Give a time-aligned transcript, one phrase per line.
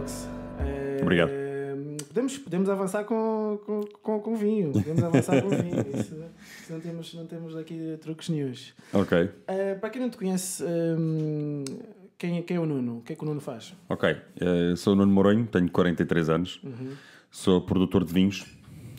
[0.00, 0.28] Talks.
[0.60, 1.30] Eh, Obrigado.
[2.08, 4.72] Podemos, podemos avançar com, com, com, com vinho.
[4.72, 5.80] Podemos avançar com vinho.
[5.94, 8.74] Isso, isso não, temos, não temos aqui truques nenhums.
[8.92, 11.64] Ok, Eh, para quem não te conhece, hum,
[12.18, 12.98] quem, quem é o Nuno?
[12.98, 13.74] O que é que o Nuno faz?
[13.88, 14.16] ok.
[14.40, 16.62] Eh, sou o Nuno Moronho, tenho 43 anos.
[17.30, 18.44] Sou produtor de vinhos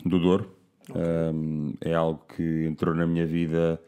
[0.06, 0.50] do Douro.
[0.94, 3.80] Um, é algo que entrou na minha vida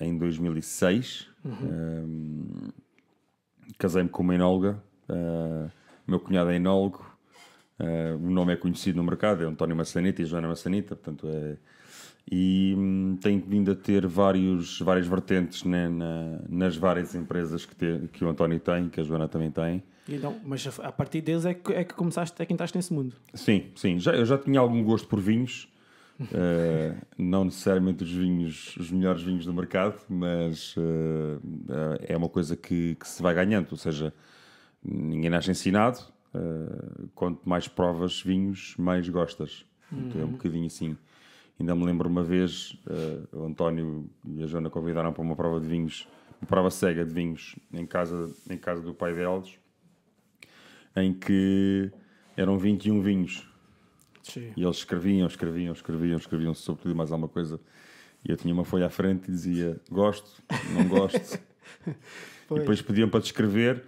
[0.00, 1.26] em 2006.
[1.44, 2.68] Um,
[3.78, 4.82] Casei-me com uma enóloga.
[5.08, 5.70] Uh,
[6.06, 7.04] meu cunhado é enólogo.
[7.78, 11.56] Uh, o nome é conhecido no mercado, é António Massanita e Joana Massanita, portanto é...
[12.30, 17.74] E hum, tenho vindo a ter vários, várias vertentes né, na- nas várias empresas que,
[17.76, 19.82] te- que o António tem, que a Joana também tem.
[20.08, 22.94] E não, mas a partir deles é que, é que começaste, é que entraste nesse
[22.94, 23.14] mundo.
[23.34, 23.98] Sim, sim.
[23.98, 25.68] Já, eu já tinha algum gosto por vinhos.
[26.32, 31.38] Eh, não necessariamente os vinhos, os melhores vinhos do mercado, mas eh,
[32.08, 33.68] eh, é uma coisa que, que se vai ganhando.
[33.70, 34.14] Ou seja,
[34.84, 35.98] ninguém nasce ensinado.
[36.34, 39.64] eh, quanto mais provas vinhos, mais gostas.
[39.92, 40.96] Então é um bocadinho assim.
[41.60, 45.60] Ainda me lembro uma vez, eh, o António e a Joana convidaram para uma prova
[45.60, 46.08] de vinhos,
[46.42, 49.56] uma prova cega de vinhos em casa, em casa do pai deles,
[50.96, 51.90] em que
[52.36, 53.48] eram 21 vinhos.
[54.24, 54.52] Sim.
[54.56, 57.60] E eles escreviam, escreviam, escreviam, escreviam sobre tudo e mais alguma coisa.
[58.24, 61.38] E eu tinha uma folha à frente e dizia gosto, não gosto.
[61.86, 61.94] e
[62.48, 62.60] Pois.
[62.60, 63.84] depois pediam para descrever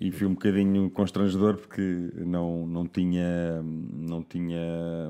[0.00, 1.82] e fui um bocadinho constrangedor porque
[2.14, 4.60] não, não, tinha, não tinha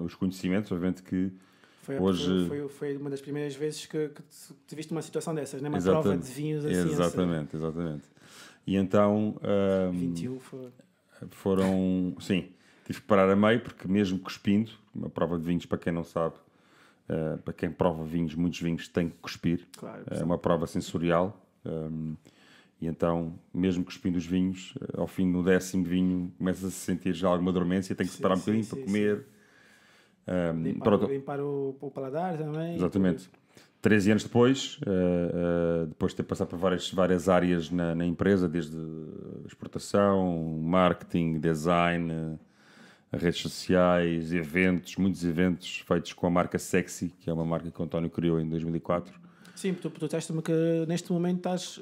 [0.05, 0.70] os conhecimentos.
[0.72, 1.31] Obviamente que
[1.83, 5.34] Foi, Hoje- foi, foi, uma das primeiras vezes que, que te, te viste numa situação
[5.34, 5.69] dessas, né?
[5.69, 6.03] uma Exatamente.
[6.05, 6.77] prova de vinhos assim.
[6.78, 6.92] assim.
[6.92, 8.05] Exatamente, exatamente.
[8.66, 10.69] E então ahm, 21 foi.
[11.31, 12.14] foram.
[12.20, 12.48] Sim,
[12.86, 16.05] tive que parar a meio porque, mesmo cuspindo, uma prova de vinhos, para quem não
[16.05, 16.34] sabe,
[17.09, 19.66] ah, para quem prova vinhos, muitos vinhos têm que cuspir.
[19.77, 20.05] Claro.
[20.11, 21.42] É uma prova sensorial.
[21.64, 22.14] ahm,
[22.81, 27.12] e então, mesmo cuspindo os vinhos, ah, ao fim do décimo vinho, começas a sentir
[27.12, 28.84] já alguma dormência, tem que separar um bocadinho para sim.
[28.84, 29.27] comer.
[30.27, 32.77] Ahm, Limpar, pronto, limpar o, o paladar também.
[32.77, 33.31] Exatamente.
[33.81, 38.05] 13 anos depois, eh, eh, depois de ter passado por várias, várias áreas na, na
[38.05, 38.77] empresa, desde
[39.47, 47.31] exportação, marketing, design, eh, redes sociais, eventos, muitos eventos feitos com a marca Sexy, que
[47.31, 49.15] é uma marca que o António criou em 2004.
[49.55, 51.81] Sim, tu, tu disseste-me que neste momento estás.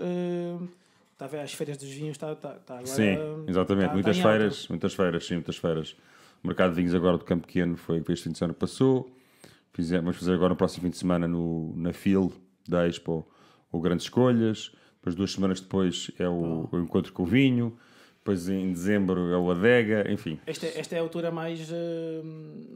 [1.16, 2.86] Está a ver as feiras dos vinhos, está, está, está agora.
[2.86, 3.16] sim,
[3.48, 3.90] exatamente.
[3.94, 4.38] muitas está em alta.
[4.38, 5.96] feiras, muitas feiras, sim, muitas feiras.
[6.44, 9.10] O mercado de vinhos agora do Campo Pequeno foi este fim de semana que passou.
[9.72, 12.30] Fizemos, vamos fazer agora no próximo fim de semana no, na FIL
[12.68, 13.26] da Expo
[13.72, 14.70] o Grandes Escolhas.
[14.96, 17.78] Depois, duas semanas depois, é o, o Encontro com o Vinho.
[18.18, 20.12] Depois, em dezembro, é o Adega.
[20.12, 22.22] Enfim, Esta, esta é a altura mais, eh,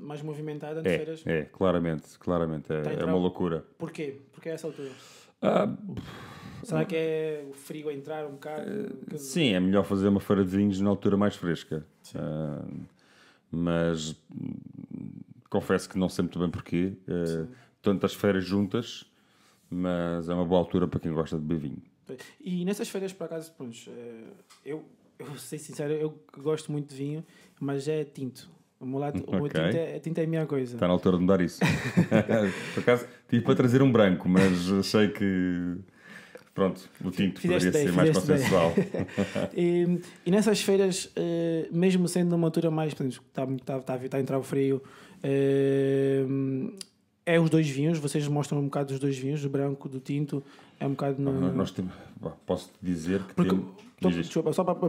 [0.00, 1.22] mais movimentada de é, feiras.
[1.26, 2.72] é claramente, claramente.
[2.72, 3.66] É, é uma loucura.
[3.76, 4.18] Porquê?
[4.32, 4.90] Porquê essa altura?
[5.42, 5.68] Ah,
[6.62, 8.64] Será que é o frio a entrar um bocado?
[9.08, 11.84] Que- Sim, é melhor fazer uma feira de vinhos na altura mais fresca.
[12.14, 12.64] Ah,
[13.50, 14.14] mas
[15.48, 16.92] confesso que não sei muito bem porquê.
[17.08, 17.48] Uh,
[17.82, 19.04] tantas feiras juntas,
[19.68, 21.82] mas é uma boa altura para quem gosta de beber vinho.
[22.40, 23.76] E nessas feiras, por acaso, pronto,
[24.64, 24.84] eu,
[25.18, 27.24] eu vou ser sincero, eu gosto muito de vinho,
[27.60, 28.48] mas é tinto.
[28.80, 30.74] O meu, lado, o meu tinto, é, tinto é a minha coisa.
[30.74, 31.60] Está na altura de mudar isso.
[32.74, 35.76] por acaso, tive para trazer um branco, mas achei que.
[36.54, 38.72] Pronto, o tinto Fizeste poderia bem, ser mais consensual.
[39.56, 42.92] E, e nessas feiras, eh, mesmo sendo numa altura mais.
[42.92, 44.82] Está tá, tá, tá a entrar o frio.
[45.22, 46.24] eh,
[47.26, 50.42] é os dois vinhos, vocês mostram um bocado os dois vinhos, do branco, do tinto.
[50.78, 51.20] É um bocado.
[51.22, 51.92] no- Nós- Nós temos,
[52.46, 53.66] posso dizer que Porque, temos.
[54.00, 54.86] Tô, desculpa, só para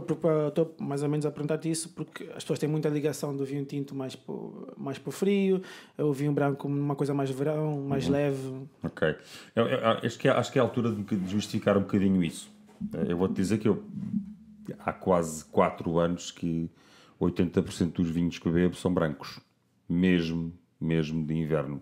[0.48, 3.64] estou mais ou menos a perguntar-te isso, porque as pessoas têm muita ligação do vinho
[3.64, 4.34] tinto mais para
[4.76, 5.62] mais o frio,
[5.98, 8.12] o vinho branco uma coisa mais verão, mais Uhum.
[8.12, 8.62] leve.
[8.82, 9.14] Ok.
[9.54, 12.50] Eu, eu- acho, que é, acho que é a altura de justificar um bocadinho isso.
[13.08, 13.84] Eu vou-te dizer que eu,
[14.80, 16.68] há quase 4 anos que
[17.20, 19.38] 80% dos vinhos que eu bebo são brancos.
[19.88, 21.80] Mesmo, mesmo de inverno.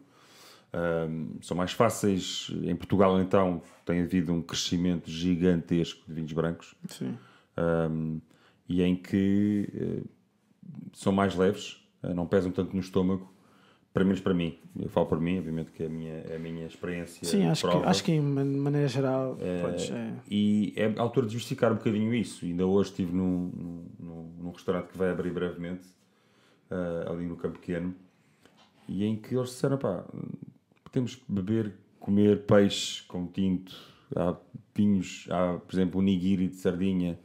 [1.43, 2.51] São mais fáceis.
[2.63, 6.75] Em Portugal, então, tem havido um crescimento gigantesco de vinhos brancos.
[6.89, 7.17] Sim.
[7.59, 8.21] Um,
[8.69, 10.03] e em que eh,
[10.93, 13.29] são mais leves, eh, não pesam tanto no estômago,
[13.93, 14.57] para menos para mim.
[14.79, 17.27] Eu falo por mim, obviamente que é a minha, é a minha experiência.
[17.27, 17.91] Sim, de acho que, prova.
[17.91, 19.37] acho que em man- maneira geral.
[19.63, 20.13] podes, é.
[20.31, 22.45] E é a altura de justificar um bocadinho isso.
[22.45, 23.51] Ainda hoje estive num,
[23.99, 25.89] num, num- restaurante que vai abrir brevemente,
[27.11, 27.93] ali no Campo Pequeno,
[28.89, 30.05] e em que eles disseram: pá,
[30.91, 33.75] podemos beber, comer peixe com tinto,
[34.17, 34.37] há
[34.75, 37.19] vinhos, há, por exemplo, o nigiri de sardinha,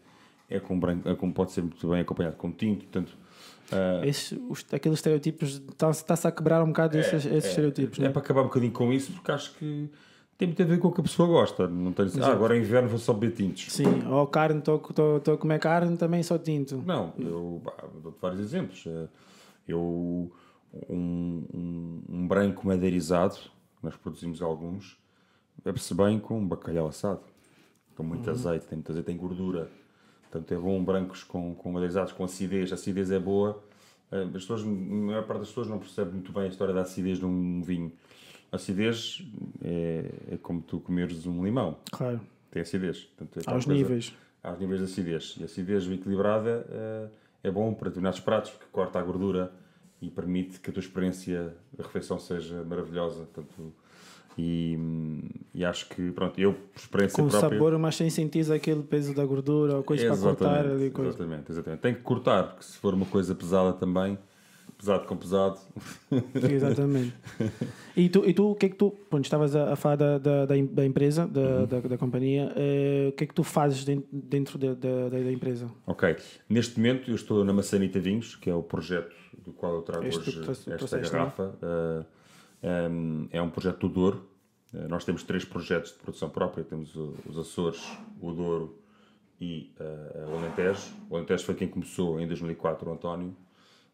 [0.50, 3.18] é com branco, é com, pode ser muito bem acompanhado com tinto, portanto.
[3.72, 8.00] eh, Esses, os, aqueles estereotipos, está-se a quebrar um bocado esses, esses estereotipos.
[8.00, 8.10] é né?
[8.10, 9.90] para acabar um bocadinho com isso, porque acho que
[10.38, 11.68] Tem muito a ver com o que a pessoa gosta.
[11.68, 13.72] Não tem ah, agora é inverno vou só beber tintos.
[13.72, 14.76] Sim, ou carne, estou
[15.34, 16.84] a comer carne, também só tinto.
[16.86, 17.62] Não, eu
[18.04, 18.84] dou-te vários exemplos.
[18.86, 19.08] Eh,
[19.68, 20.32] eu,
[20.90, 23.38] um, um, um branco madeirizado,
[23.86, 24.98] nós produzimos alguns,
[25.64, 27.22] bebe-se bem com bacalhau assado.
[27.96, 28.34] Com muito uhum.
[28.34, 29.70] azeite, tem muito azeite, tem gordura.
[30.24, 32.72] Portanto, é bom brancos com, com madeirizados, com acidez.
[32.72, 33.64] A acidez é boa.
[34.12, 36.82] Eh, as pessoas, a maior parte das pessoas não percebe muito bem a história da
[36.82, 37.94] acidez de um vinho.
[38.52, 39.26] A acidez
[39.64, 41.78] é, é como tu comeres um limão.
[41.92, 42.20] Claro.
[42.52, 43.04] Tem acidez.
[43.04, 44.14] Portanto, é aos coisa, níveis.
[44.44, 45.36] Aos níveis de acidez.
[45.40, 49.54] E a acidez equilibrada é, é bom para determinados pratos, porque corta a gordura
[50.02, 53.28] e permite que a tua experiência de refeição seja maravilhosa.
[53.34, 53.74] Portanto,
[54.38, 54.78] e,
[55.54, 57.50] e, acho que, pronto, eu, por experiência Com própria...
[57.50, 60.66] Com sabor, mas sem sentir aquele peso da gordura ou coisa para cortar.
[60.66, 61.12] Ali, coisa.
[61.12, 61.80] Exatamente, exatamente.
[61.80, 64.18] Tem que cortar, porque se for uma coisa pesada também,
[64.78, 65.60] pesado com pesado...
[66.52, 67.14] Exatamente.
[67.96, 68.92] e tu, e tu o que é que tu...
[69.10, 71.66] Pronto, estavas a, a falar da, da, da empresa, da, uhum.
[71.66, 72.46] da, da, companhia.
[72.56, 75.70] Uh, o que é que tu fazes dentro, da, da, da, empresa?
[75.86, 76.16] Ok.
[76.50, 80.06] Neste momento eu estou na Maçanita Vinhos, que é o projeto do qual eu trago
[80.06, 81.56] este hoje esta garrafa.
[81.62, 82.06] Uh,
[82.92, 84.30] um, é um projeto do Douro.
[84.74, 86.64] Uh, nós temos três projetos de produção própria.
[86.64, 87.82] Temos o, os Açores,
[88.22, 88.78] o Douro
[89.40, 89.72] e
[90.30, 90.94] o Alentejo.
[91.10, 93.36] O Alentejo foi quem começou em 2004, o António.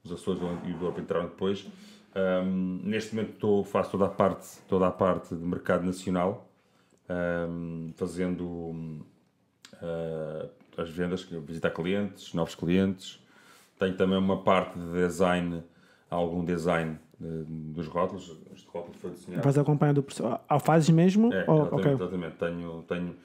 [0.03, 1.67] Os Açores e o Douro entraram depois.
[2.15, 6.49] Um, neste momento estou, faço toda a parte, toda a parte de mercado nacional,
[7.09, 8.45] um, fazendo
[9.81, 13.19] uh, as vendas, visitar clientes, novos clientes.
[13.79, 15.63] Tenho também uma parte de design,
[16.09, 18.37] algum design dos rótulos.
[18.53, 19.43] Este rótulo foi desenhado.
[19.43, 20.39] Vais acompanhando o processo.
[20.47, 21.33] Ah, fazes mesmo?
[21.33, 21.93] É, ou, exatamente, okay.
[21.93, 22.35] exatamente.
[22.37, 23.15] Tenho, tenho,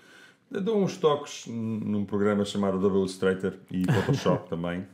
[0.62, 4.86] dou uns toques num programa chamado Double Illustrator e Photoshop também,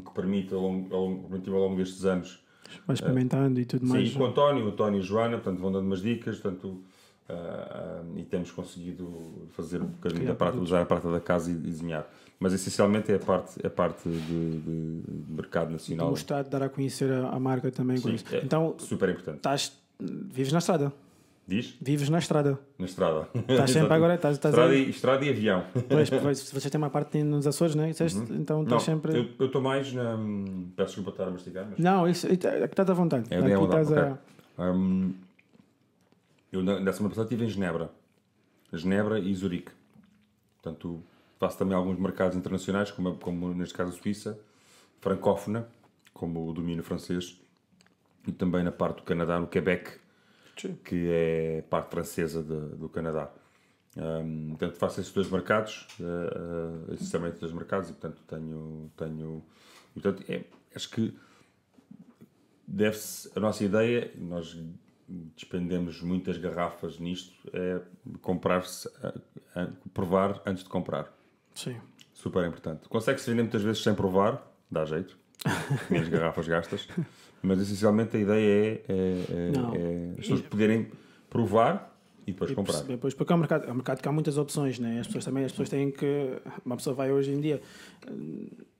[0.00, 2.44] que permite ao longo, ao longo, ao longo destes anos.
[2.86, 4.08] Vai experimentando uh, e tudo sim, mais.
[4.10, 6.64] Sim, com o António, o António e a Joana, portanto, vão dando umas dicas, portanto,
[6.66, 11.50] uh, uh, e temos conseguido fazer um bocadinho da parte, usar a parte da casa
[11.50, 12.08] e, e desenhar
[12.40, 16.06] mas essencialmente é a parte, é a parte de, de, mercado nacional.
[16.06, 19.38] De mostrar, de dar a conhecer a, a marca também Sim, É então, super importante.
[19.38, 20.92] Estás, vives na estrada.
[21.48, 21.74] Diz?
[21.80, 22.58] Vives na estrada.
[22.78, 23.26] Na estrada.
[23.34, 24.16] Estás sempre agora.
[24.16, 25.64] Estás, estás estrada, e, estrada e avião.
[25.88, 27.88] Pois, pois, você tem uma parte nos Açores, não é?
[27.88, 28.36] Uhum.
[28.38, 29.34] Então estás sempre.
[29.38, 30.18] Eu estou mais na.
[30.76, 31.66] Peço desculpa estar a mastigar.
[31.70, 31.78] Mas...
[31.78, 33.24] Não, isso, é que estás à vontade.
[33.30, 34.02] É, Aqui é estás okay.
[34.58, 34.70] a...
[34.70, 35.14] um,
[36.52, 37.90] eu na semana passada estive em Genebra.
[38.70, 39.72] Genebra e Zurique.
[40.60, 41.02] Portanto,
[41.38, 44.38] Faço também alguns mercados internacionais, como, como neste caso a Suíça,
[45.00, 45.68] francófona,
[46.12, 47.40] como o domínio francês,
[48.26, 49.98] e também na parte do Canadá, no Quebec,
[50.60, 50.74] Sim.
[50.84, 53.30] que é parte francesa de, do Canadá.
[53.96, 58.90] Um, portanto, faço esses dois mercados, uh, uh, essencialmente dois mercados, e portanto tenho.
[58.96, 59.42] tenho
[59.96, 60.44] e, portanto, é,
[60.74, 61.16] acho que
[62.66, 63.30] deve-se.
[63.34, 64.56] A nossa ideia, nós
[65.08, 67.80] despendemos muitas garrafas nisto, é
[68.20, 68.88] comprar-se,
[69.94, 71.12] provar antes de comprar.
[71.54, 71.80] Sim.
[72.12, 72.88] Super importante.
[72.88, 75.18] Consegue-se vender muitas vezes sem provar, dá jeito.
[75.90, 76.88] Menos garrafas gastas.
[77.42, 80.88] Mas essencialmente a ideia é, é, é, é as pessoas poderem
[81.30, 81.96] provar
[82.26, 82.82] e depois e comprar.
[82.82, 85.00] Depois, porque é um mercado, é um mercado que há muitas opções, né?
[85.00, 86.40] As pessoas também, as pessoas têm que.
[86.64, 87.60] Uma pessoa vai hoje em dia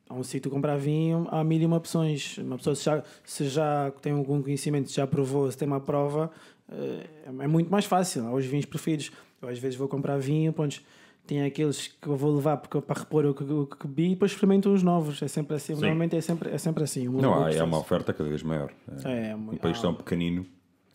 [0.08, 2.38] a um sítio comprar vinho, há mil e uma opções.
[2.38, 5.80] Uma pessoa, se já, se já tem algum conhecimento, se já provou, se tem uma
[5.80, 6.30] prova,
[6.70, 7.06] eh,
[7.40, 8.26] é muito mais fácil.
[8.26, 9.12] Há os vinhos preferidos.
[9.40, 10.82] Eu às vezes vou comprar vinho, pontos
[11.28, 14.10] tem aqueles que eu vou levar porque, para repor o que, o que bebi e
[14.14, 15.22] depois experimento os novos.
[15.22, 15.74] É sempre assim.
[15.74, 15.82] Sim.
[15.82, 17.06] Normalmente é sempre, é sempre assim.
[17.06, 18.72] Não, há, é uma oferta cada vez maior.
[19.04, 20.46] É, é um país tão pequenino.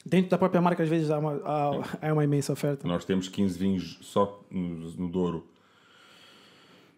[0.03, 2.85] Dentro da própria marca, às vezes, há uma, há, há uma imensa oferta.
[2.87, 5.47] Nós temos 15 vinhos só no, no Douro.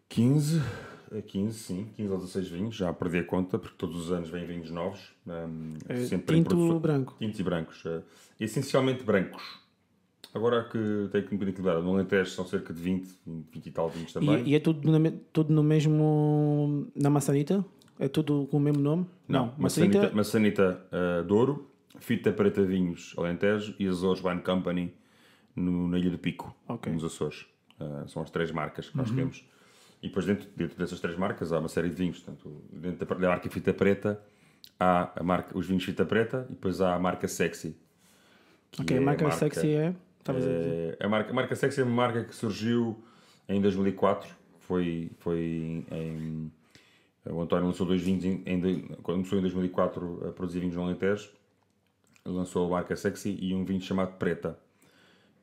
[0.08, 0.62] 15,
[1.28, 4.46] 15, sim, 15 ou 16 vinhos, já perdi a conta, porque todos os anos vêm
[4.46, 5.14] vinhos novos.
[5.28, 7.16] Um, é, sempre tinto branco.
[7.20, 7.84] Tintos e brancos.
[7.84, 8.02] Uh,
[8.40, 9.65] essencialmente brancos
[10.36, 11.82] Agora que tem que um bocadinho equilibrado.
[11.82, 14.44] No Alentejo são cerca de 20, 20 e tal vinhos também.
[14.44, 16.92] E, e é tudo, no, tudo no mesmo.
[16.94, 17.64] na maçanita?
[17.98, 19.06] É tudo com o mesmo nome?
[19.30, 24.94] Não, Não maçanita, maçanita uh, Douro, Fita Preta Vinhos Alentejo e Azores Wine Company
[25.56, 26.92] no, na Ilha do Pico, okay.
[26.92, 27.46] nos Açores.
[27.80, 29.16] Uh, são as três marcas que nós uhum.
[29.16, 29.48] temos.
[30.04, 32.20] E depois, dentro, dentro dessas três marcas, há uma série de vinhos.
[32.20, 34.22] Portanto, dentro da, da marca Fita Preta,
[34.78, 37.78] há a marca, os vinhos Fita Preta e depois há a marca Sexy.
[38.78, 39.96] Ok, é a marca, marca Sexy é?
[40.28, 42.98] É, a, marca, a marca Sexy é uma marca que surgiu
[43.48, 44.34] em 2004.
[44.62, 46.52] Foi, foi em,
[47.30, 50.84] o António lançou dois vinhos em, em, quando começou em 2004 a produzir vinhos no
[50.84, 51.30] Alentejo.
[52.26, 54.58] Lançou a marca Sexy e um vinho chamado Preta,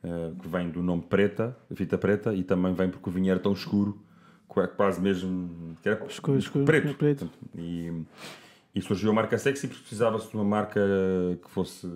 [0.03, 3.39] uh, que vem do nome Preta, fita preta, e também vem porque o vinho era
[3.39, 4.03] tão escuro,
[4.49, 6.95] quase mesmo que era escuro, escuro, preto.
[6.95, 7.31] preto.
[7.55, 8.03] E,
[8.75, 10.81] e surgiu a marca Sexy porque precisava-se de uma marca
[11.41, 11.89] que fosse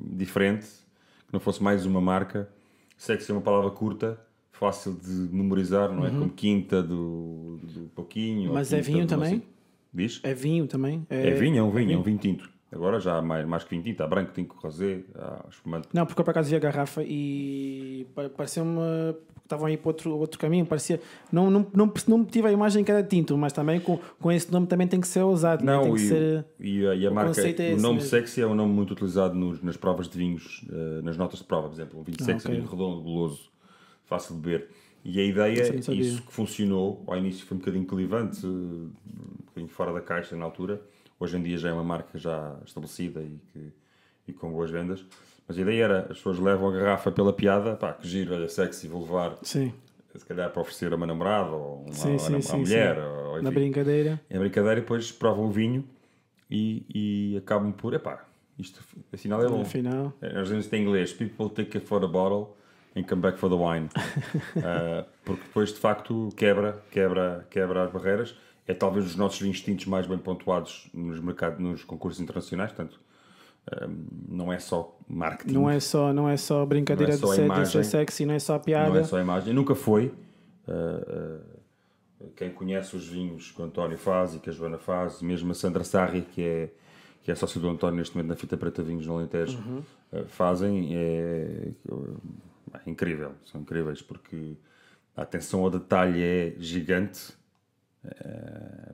[0.00, 0.87] diferente
[1.32, 2.48] não fosse mais uma marca.
[2.96, 4.18] Sexy é uma palavra curta,
[4.52, 6.10] fácil de memorizar, não é?
[6.10, 8.48] Como quinta do, do pouquinho.
[8.48, 9.30] ou Mas é vinho também?
[9.30, 9.42] sei-
[9.94, 10.20] Diz?
[10.22, 11.06] É vinho também?
[11.08, 12.48] É, vinho, é um vinho, é um vinho tinto.
[12.70, 15.88] Agora já há mais, mais que vinho tinto, há branco, tinto, rosé, há espumante.
[15.94, 18.78] Não, porque eu por acaso vi a garrafa e pa- pareceu-me.
[19.48, 21.00] Estavam aí para outro, outro caminho, parecia.
[21.32, 24.52] Não, não, não, não tive a imagem que era tinto, mas também com, com esse
[24.52, 25.72] nome também tem que ser ousado, né?
[25.78, 26.44] tem Não, que e, ser.
[26.60, 28.10] e a, e a o marca, é o nome mesmo.
[28.10, 31.46] sexy é um nome muito utilizado nos- nas provas de vinhos, eh, nas notas de
[31.46, 31.98] prova, por exemplo.
[31.98, 32.50] Um vinho sexy Ah, ok.
[32.50, 33.50] é um vinho redondo, guloso,
[34.04, 34.68] fácil de beber.
[35.02, 36.00] E a ideia, Isso não sabia.
[36.02, 38.90] isso que funcionou, ao início foi um bocadinho clivante, eh, um
[39.46, 40.78] bocadinho fora da caixa na altura.
[41.18, 43.72] Hoje em dia já é uma marca já estabelecida e, que,
[44.28, 45.02] e com boas vendas.
[45.48, 48.48] Mas a ideia era, as pessoas levam a garrafa pela piada, pá, que giro, olha,
[48.48, 49.72] sexy, vou levar, Sim,
[50.14, 52.98] se calhar para oferecer a uma namorada ou uma, Sim, a sim, uma sim, mulher,
[52.98, 53.58] ou, na enfim.
[53.60, 54.20] brincadeira.
[54.28, 55.84] É brincadeira e depois provam o vinho
[56.50, 58.24] e, e acabam por, epá,
[58.58, 58.80] isto
[59.12, 59.62] afinal é bom.
[59.62, 62.54] Afinal, É, Nós dizemos isto em inglês, people take it for the bottle
[62.96, 63.88] and come back for the wine.
[64.62, 68.34] Ah, porque depois de facto quebra, quebra, quebra as barreiras.
[68.66, 73.00] É talvez os nossos vinhos tintos mais bem pontuados nos, mercados, nos concursos internacionais, portanto
[74.28, 77.50] não é só marketing, não é só, não é só brincadeira é só de, ser,
[77.50, 78.88] de ser sexy, não é só piada.
[78.90, 80.12] não é só imagem, nunca foi.
[80.66, 80.72] Ah,
[81.08, 85.50] ah, quem conhece os vinhos que o António faz e que a Joana faz, mesmo
[85.52, 86.70] a Sandra Sarri, que é,
[87.22, 89.82] que é sócio do António neste momento na Fita Preta Vinhos no Alentejo, Uhum.
[90.12, 91.68] ah, fazem, é,
[92.74, 94.56] é incrível, são incríveis, porque
[95.16, 97.32] a atenção ao detalhe é gigante.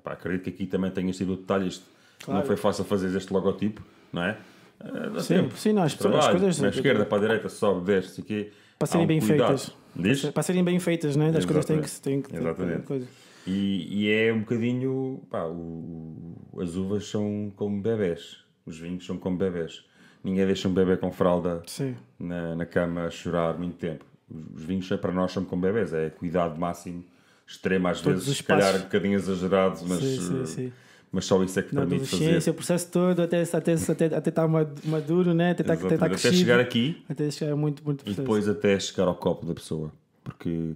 [0.02, 1.68] Pá, acredito que aqui também tenha sido o detalhe.
[1.68, 2.40] Isto Claro.
[2.40, 4.38] Não foi fácil fazer este logotipo, não é?
[4.78, 5.56] Dá Sim, tempo.
[5.56, 8.52] sim, não, as, as coisas para a esquerda, para a direita, sobe, desce, aqui.
[8.78, 9.58] para serem um bem cuidado.
[9.58, 9.76] feitas.
[9.96, 10.24] Diz?
[10.26, 11.30] Para serem bem feitas, né?
[11.30, 12.82] Das coisas têm que, têm que Exatamente.
[12.82, 13.06] coisa.
[13.46, 15.22] E, e é um bocadinho.
[15.30, 19.84] Pá, o- as uvas são como bebés, os vinhos são como bebés.
[20.22, 21.94] Ninguém deixa um bebê com fralda Sim.
[22.18, 24.04] na, na cama a chorar muito tempo.
[24.28, 27.04] Os, os vinhos para nós são como bebés, é cuidado máximo,
[27.46, 30.72] extremo às Todos vezes, se calhar um bocadinho exagerado, mas, Sim, sim, eh, sim.
[31.14, 32.50] Mas só isso é que Na permite fazer.
[32.50, 35.52] o processo todo, até até até até, até estar ma- maduro, né?
[35.52, 36.26] Até estar até, estar Exatamente.
[36.26, 39.54] Até chegar aqui Até chegar é muito, muito e depois até chegar ao copo da
[39.54, 39.92] pessoa.
[40.23, 40.73] Porque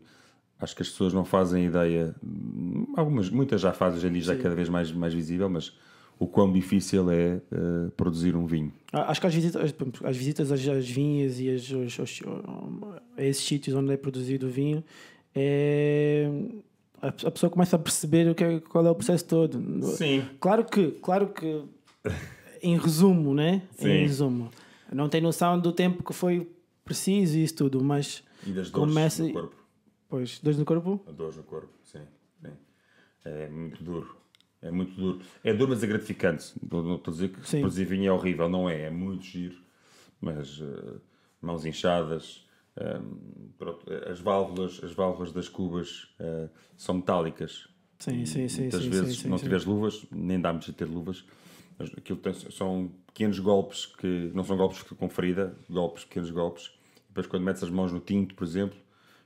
[0.61, 2.14] acho que as pessoas não fazem ideia,
[2.97, 5.73] algumas, muitas já fazem, hoje em dia já é cada vez mais, mais visível, mas
[6.18, 8.73] o quão difícil é eh, produzir um vinho.
[8.92, 12.23] Ah, Acho que as visitas, as, as visitas às, às vinhas e às, aos- aos-
[13.16, 14.83] a esses sítios onde é produzido o vinho,
[15.35, 16.28] é,
[17.02, 19.82] a, pessoa começa a perceber o que é, qual é o processo todo.
[19.96, 20.24] Sim.
[20.40, 21.64] Claro que, claro que,
[22.62, 23.62] em resumo, né?
[23.72, 23.88] Sim.
[23.88, 24.50] Em resumo,
[24.92, 26.50] não tem noção do tempo que foi
[26.84, 29.56] preciso e isso tudo, mas E das dores Começa- no corpo.
[30.08, 32.00] pois, dores no corpo, dores no corpo, sim.
[32.42, 32.52] sim.
[33.24, 34.16] É muito duro.
[34.60, 35.20] É muito duro.
[35.44, 36.52] É duro, mas é gratificante.
[36.70, 38.82] Não estou a dizer que vinho é horrível, não é.
[38.82, 39.56] É muito giro.
[40.20, 40.94] Mas eh,
[41.40, 42.44] mãos inchadas,
[43.58, 47.68] pronto, as válvulas, as válvulas das cubas eh, são metálicas.
[47.99, 50.73] sim, sim, sim, Muitas sim, vezes, sim, se não sim, tiveres luvas, nem dá-me de
[50.73, 51.25] ter luvas.
[51.78, 56.70] Mas aquilo tem- são pequenos golpes que não são golpes com ferida, golpes, pequenos golpes.
[57.08, 58.76] Depois, quando metes as mãos no tinto, por exemplo,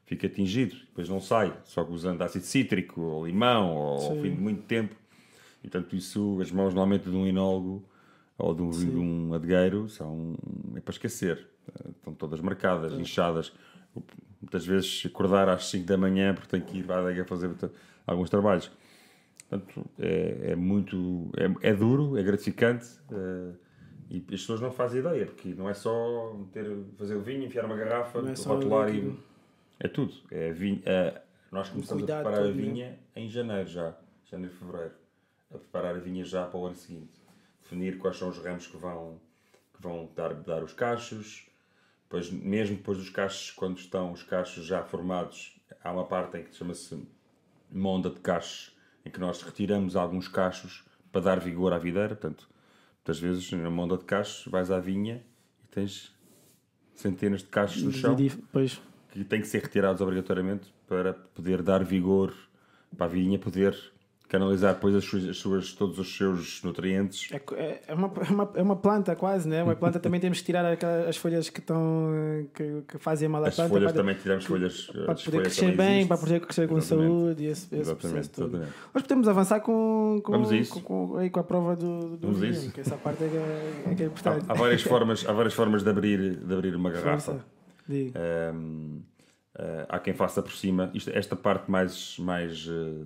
[0.05, 0.75] fica atingido.
[0.77, 4.63] Depois não sai, só que usando ácido cítrico ou limão ou ao fim de muito
[4.63, 4.95] tempo.
[5.63, 7.85] E portanto, isso, as mãos normalmente de um inólogo
[8.43, 10.35] ou de um, de um adegueiro são
[10.75, 11.47] é para esquecer.
[11.69, 13.53] Eh, Estão todas marcadas, inchadas.
[14.41, 17.51] Muitas vezes acordar às 5 da manhã porque tenho que ir à adega fazer
[18.05, 18.71] alguns trabalhos.
[19.49, 21.31] Portanto, é, é muito.
[21.37, 23.53] É, é duro, é gratificante eh,
[24.11, 26.67] e as pessoas não fazem ideia, porque não é só meter,
[26.99, 29.17] fazer o vinho, enfiar uma garrafa, Não é rotular e.
[29.79, 30.15] É tudo.
[30.31, 31.23] É vinho, é-
[31.53, 33.95] nós começamos a preparar a vinha em janeiro já,
[34.25, 34.95] janeiro, fevereiro.
[35.55, 37.22] A preparar a vinha já para o ano seguinte.
[37.73, 39.19] Definir quais são os ramos que vão,
[39.75, 41.47] que vão dar, dar os cachos.
[42.03, 46.45] Depois, mesmo depois dos cachos, quando estão os cachos já formados, há uma parte em
[46.45, 47.03] que chama-se
[47.71, 48.77] monda de cachos,
[49.07, 52.15] em que nós retiramos alguns cachos para dar vigor à videira.
[52.15, 52.47] Portanto,
[52.97, 55.25] muitas vezes na monda de cachos vais à vinha
[55.65, 56.15] e tens
[56.95, 61.83] centenas de cachos no chão Depois, que têm que ser retirados obrigatoriamente para poder dar
[61.83, 62.35] vigor
[62.95, 63.75] para a vinha poder
[64.33, 67.29] canalizar depois as suas, as suas- todos os seus nutrientes.
[67.31, 69.63] É, é, é uma, é, uma, é uma planta quase, né?
[69.63, 72.09] Uma planta também temos que tirar aquelas, as folhas que estão
[72.55, 74.87] que, que fazem mal à As planta folhas para, também tiramos folhas.
[74.87, 76.07] para poder folhas crescer bem, existem.
[76.09, 77.09] para poder crescer com Exatamente.
[77.11, 78.49] saúde e esse, esse Exatamente, processo todo.
[78.57, 78.73] exatamente.
[78.95, 80.81] Nós podemos avançar com, com, Vamos a isso.
[80.81, 82.73] com, com, aí com a prova do, do vinho, isso.
[82.73, 84.47] que essa parte é que é, é, que é importante.
[84.49, 87.45] Há, há várias formas, há várias formas de abrir, de abrir uma garrafa.
[89.55, 90.91] Ah, há quem faça por cima.
[90.95, 93.05] Isto, esta parte mais, mais eh,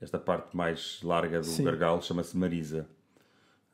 [0.00, 1.64] esta parte mais larga do Sim.
[1.64, 2.86] gargalo chama-se Marisa.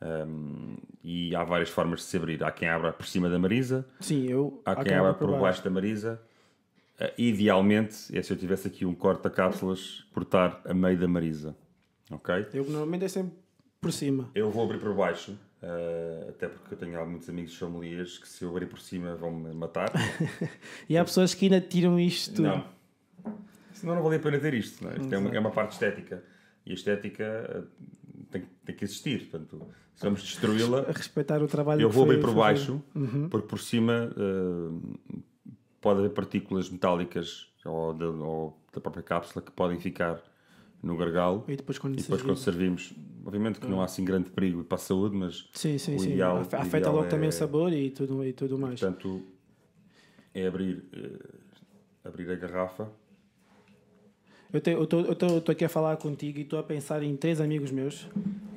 [0.01, 2.43] Um, e há várias formas de se abrir.
[2.43, 4.61] Há quem abra por cima da Marisa, Sim, eu.
[4.65, 6.19] há quem abra por baixo da Marisa.
[6.99, 11.07] Uh, idealmente, é se eu tivesse aqui um corte de cápsulas, cortar a meio da
[11.07, 11.55] Marisa.
[12.09, 12.47] Ok?
[12.53, 13.33] Eu normalmente é sempre
[13.79, 14.29] por cima.
[14.33, 18.43] Eu vou abrir por baixo, uh, até porque eu tenho muitos amigos sommeliers que se
[18.43, 19.91] eu abrir por cima vão-me matar.
[20.89, 22.47] e há pessoas que ainda tiram isto tudo.
[22.47, 22.80] Não.
[23.81, 24.83] Senão não valia a pena ter isto.
[24.83, 24.97] Não é?
[24.97, 26.23] Isto é uma, é uma parte estética.
[26.63, 27.25] E a estética
[27.59, 29.27] uh, tem, tem que existir.
[29.27, 30.85] Portanto, se vamos destruí-la.
[30.87, 33.27] Respeitar o trabalho Eu vou abrir por baixo, uhum.
[33.27, 35.17] porque por cima uh,
[35.81, 40.21] pode haver partículas metálicas ou da, ou da própria cápsula que podem ficar
[40.81, 41.43] no gargalo.
[41.47, 42.93] E depois quando, e depois, quando servimos,
[43.25, 46.13] obviamente que não há assim grande perigo para a saúde, mas sim, sim, o sim.
[46.13, 48.79] ideal, afeta ideal logo é, também o sabor e tudo, e tudo mais.
[48.79, 49.23] Portanto,
[50.33, 52.91] é abrir, uh, abrir a garrafa.
[54.53, 58.07] Eu estou aqui a falar contigo e estou a pensar em três amigos meus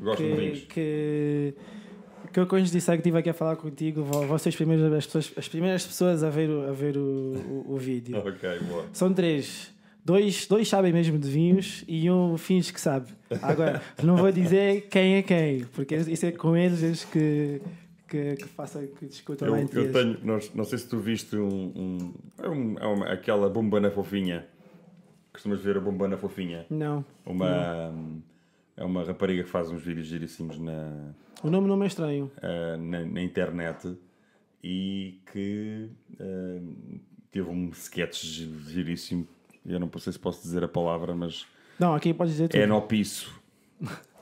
[0.01, 1.55] Gostam que, de que,
[2.33, 5.49] que eu quando disser que estive aqui a falar contigo, vocês primeiras, as, pessoas, as
[5.49, 8.19] primeiras pessoas a ver o, a ver o, o, o vídeo.
[8.27, 8.87] ok, boa.
[8.93, 9.73] São três.
[10.05, 13.09] Dois, dois sabem mesmo de vinhos e um finge que sabe.
[13.41, 17.63] Agora, não vou dizer quem é quem, porque isso é com eles que,
[18.07, 19.93] que, que façam, que discutam eu, eu eles.
[19.93, 23.51] tenho, não, não sei se tu viste um, um, é um, é uma, aquela
[23.91, 24.45] fofinha.
[25.35, 26.65] Costumas ver a bombana fofinha?
[26.71, 27.05] Não.
[27.27, 27.93] Uma,
[28.77, 31.13] é uma rapariga que faz uns vídeos giríssimos na,
[31.43, 32.31] O nome não é estranho.
[32.39, 33.97] uh, na, na internet
[34.63, 37.01] e que uh,
[37.33, 39.27] teve um sketch gi- giríssimo.
[39.67, 41.45] Eu não sei se posso dizer a palavra, mas
[41.81, 42.61] Não, aqui podes dizer tudo.
[42.61, 43.35] enopiço.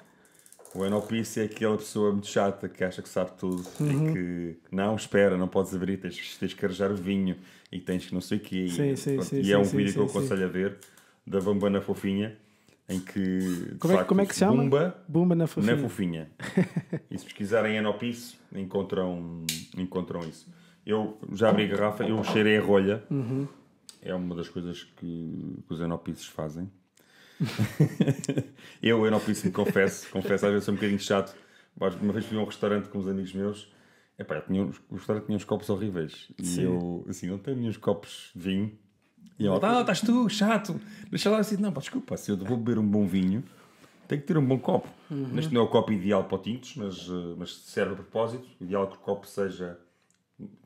[0.74, 4.08] O enopiço é aquela pessoa muito chata que acha que sabe tudo Uhum.
[4.08, 7.36] e que não, espera, não podes abrir, tens, tens que arranjar o vinho
[7.70, 8.68] e tens que não sei o quê.
[8.70, 10.78] Sim, e, sim, pronto, sim, e é um vídeo que eu aconselho a ver
[11.26, 12.36] da Bambana Fofinha
[12.88, 14.62] em que Como é, facto, como é que se chama?
[14.62, 15.78] Bumba Bumba na na fofinha.
[15.78, 16.30] fofinha.
[17.10, 19.44] e se pesquisarem enopiço, encontram,
[19.76, 20.48] encontram isso.
[20.84, 23.04] Eu já abri a garrafa, eu cheirei a rolha.
[23.10, 23.46] Uhum.
[24.02, 26.68] É uma das coisas que, os enopiços fazem.
[28.82, 31.34] eu, enopiço, me confesso, confesso, às vezes sou um bocadinho chato.
[31.78, 33.72] Mas Uma vez fui a um restaurante com uns amigos meus.
[34.18, 36.28] Epá, eu tinha, uns- o restaurante tinha uns copos horríveis.
[36.38, 36.62] E Sim.
[36.64, 38.78] eu, assim, não tenho nenhum copos de vinho.
[39.38, 40.80] E ela, ah, estás tu, chato.
[41.10, 43.42] Deixa lá assim, não, pá, desculpa, se eu vou beber um bom vinho,
[44.06, 44.88] tem que ter um bom copo.
[45.10, 45.38] Uhum.
[45.38, 48.46] Este não é o copo ideal para tintos, mas, eh, mas serve a propósito.
[48.60, 49.78] O ideal é que o copo seja,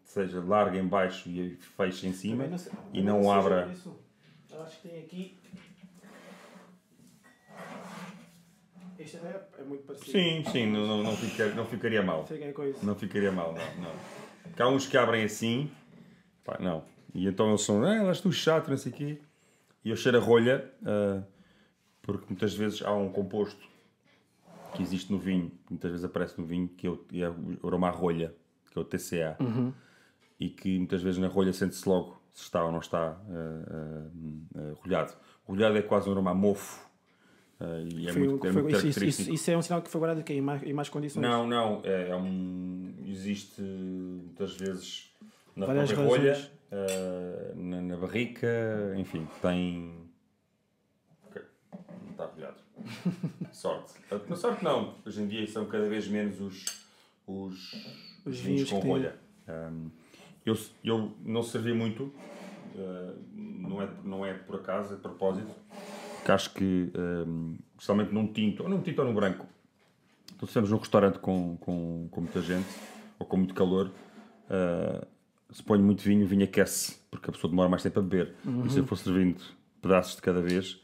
[0.04, 3.68] seja largo em baixo e feche em cima Também sei- e não sei abra.
[3.72, 3.96] isso.
[4.62, 5.38] Acho que tem aqui.
[8.98, 10.10] Este é, é muito parecido.
[10.10, 12.26] Sim, sim, não, não, não, fica- não ficaria mal.
[12.82, 13.92] Não ficaria mal, não, não.
[14.44, 15.70] Porque há uns que abrem assim,
[16.44, 16.82] pá, não.
[17.14, 19.18] E então eles são, ah, és tu chato, não sei o quê.
[19.84, 21.22] E eu cheiro a rolha, ah,
[22.02, 23.60] porque muitas vezes há um composto
[24.74, 27.28] que existe no vinho, muitas vezes aparece no vinho, que é o, é
[27.62, 28.34] o aroma à rolha,
[28.70, 29.36] que é o TCA.
[30.38, 34.08] E que muitas vezes na rolha sente-se logo se está ou não está ah, ah,
[34.58, 35.12] ah, rolhado.
[35.44, 36.84] Rolhado é quase um aroma mofo.
[37.88, 39.22] e é Foi- muito, é foi- muito isso, característico.
[39.22, 41.22] isso- isso é um sinal que foi guardado aqui, em mais, em mais condições.
[41.22, 42.92] Não, não, é, é um.
[43.06, 45.10] Existe muitas vezes
[45.56, 50.10] na Várias própria rolha, eh, na, na barrica, enfim, tem.
[51.28, 51.42] Ok,
[52.04, 52.56] não está rolhado.
[53.52, 53.94] sorte.
[54.28, 56.64] Na sorte não, hoje em dia são cada vez menos os,
[57.26, 57.72] os,
[58.24, 59.16] Os vinhos vinhos com rolha.
[59.48, 59.90] Um,
[60.44, 62.12] eu, eu não servi muito,
[62.76, 65.52] eh, não, é, não é por acaso, é de propósito,
[66.16, 66.92] porque acho que,
[67.26, 69.46] um, especialmente num tinto, ou num tinto ou num branco,
[70.26, 72.68] então, se estamos num restaurante com, com, com muita gente
[73.18, 73.90] ou com muito calor,
[74.50, 75.06] uh,
[75.52, 78.34] se põe muito vinho, o vinho aquece, porque a pessoa demora mais tempo a beber.
[78.66, 79.42] E se eu for servindo
[79.80, 80.74] pedaços de cada vez,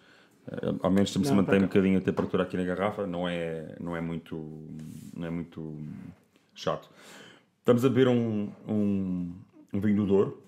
[0.47, 3.07] uh, ao menos sempre se Não, mantém para um bocadinho a temperatura aqui na garrafa,
[3.07, 4.37] não é, não é, muito,
[5.17, 5.77] não é muito
[6.55, 6.89] chato.
[7.59, 9.33] Estamos a beber um, um,
[9.73, 10.43] um vinho do Douro.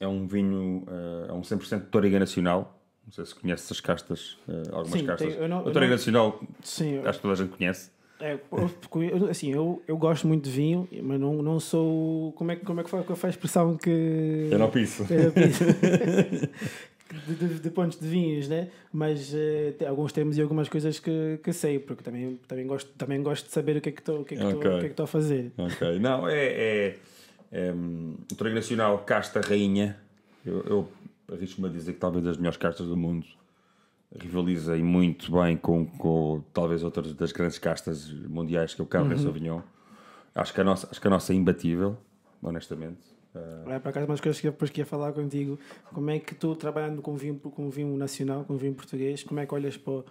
[0.00, 2.80] É um vinho, uh, é um 100% de Toriga Nacional.
[3.06, 5.32] Não sei se conheces as castas, uh, algumas Sim, castas.
[5.34, 7.90] tem- eu não- a Toriga não- Nacional, Sim, eu- acho que toda a gente conhece.
[8.20, 8.38] É,
[9.12, 12.32] eu- assim, eu, eu gosto muito de vinho, mas não, não sou.
[12.32, 14.48] Como é, que- como é que foi, qual foi a expressão que.
[14.50, 15.04] Eu não piso.
[15.12, 15.64] Era piso.
[17.28, 18.68] de, de, de pontos de vinhos, né?
[18.92, 23.22] Mas eh, alguns termos e algumas coisas que, que sei, porque também, também, gosto, também
[23.22, 24.70] gosto de saber o que é que estou o que é que estou- Ok.
[24.70, 25.52] o que é que a fazer.
[25.56, 26.96] Ok, não, é, é,
[27.52, 27.72] é
[28.54, 29.96] Nacional Casta Rainha.
[30.44, 30.88] Eu, eu
[31.32, 33.26] arrisco-me a dizer que talvez das melhores castas do mundo.
[34.18, 38.86] Rivaliza e muito bem com, com talvez outras das grandes castas mundiais, que é o
[38.86, 39.60] Cabernet Sauvignon.
[40.34, 41.96] Acho que, a nossa, acho que a nossa é imbatível,
[42.42, 42.98] honestamente.
[43.34, 45.58] Ah, É, por acaso, umas coisas que depois queria falar contigo.
[45.92, 49.46] Como é que tu, trabalhando com vinho, com vinho nacional, com vinho português, como é
[49.46, 50.04] que olhas para, o-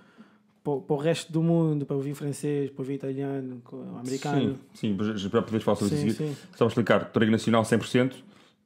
[0.63, 3.61] para, para o resto do mundo, para o vinho francês, para o vinho italiano,
[3.99, 4.59] americano.
[4.75, 6.23] Sim, sim, para poderes falar sobre isso.
[6.51, 8.13] Só para explicar, Torrego Nacional 100%,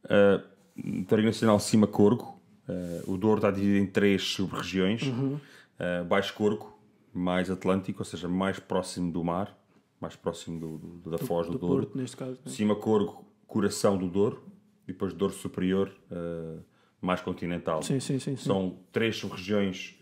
[0.06, 2.37] uh, Torrego Nacional Cima Corgo,
[2.68, 5.36] uh, o Douro está dividido em três sub-regiões, Uhum.
[5.80, 6.78] uh, Baixo Corgo,
[7.14, 9.58] mais Atlântico, ou seja, mais próximo do mar,
[10.00, 11.84] mais próximo do, do- da foz do, do Douro.
[11.86, 12.34] Porto, neste caso.
[12.46, 12.52] né?
[12.52, 14.44] Cima Corgo, coração do Douro,
[14.88, 16.62] e depois Douro Superior, uh,
[17.02, 17.82] mais continental.
[17.84, 18.36] Sim, sim, sim.
[18.36, 19.98] São três sub-regiões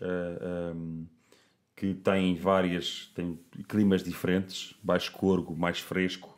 [0.74, 1.06] um,
[1.74, 6.34] que têm várias, têm climas diferentes, Baixo Corgo, mais fresco,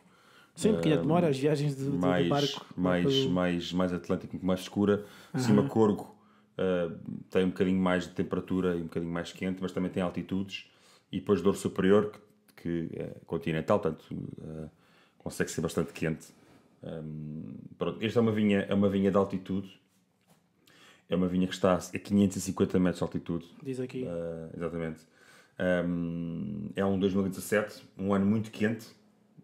[0.55, 2.65] Sim, porque demora as viagens de, mais, barco.
[2.75, 5.05] mais, para- mais, mais Atlântico, mais escura.
[5.37, 6.13] Cima Corgo
[6.59, 6.95] uh,
[7.29, 10.69] tem um bocadinho mais de temperatura e um bocadinho mais quente, mas também tem altitudes.
[11.11, 12.11] E depois Douro Superior,
[12.55, 14.69] que, que é continental, portanto uh,
[15.17, 16.27] consegue ser bastante quente.
[16.83, 19.79] Um, pronto, esta é uma vinha, é uma vinha de altitude.
[21.09, 23.45] É uma vinha que está a 550 metros de altitude.
[23.63, 24.03] Diz aqui.
[24.03, 25.01] Uh, exatamente.
[25.59, 28.87] Um, é um 2017, um ano muito quente.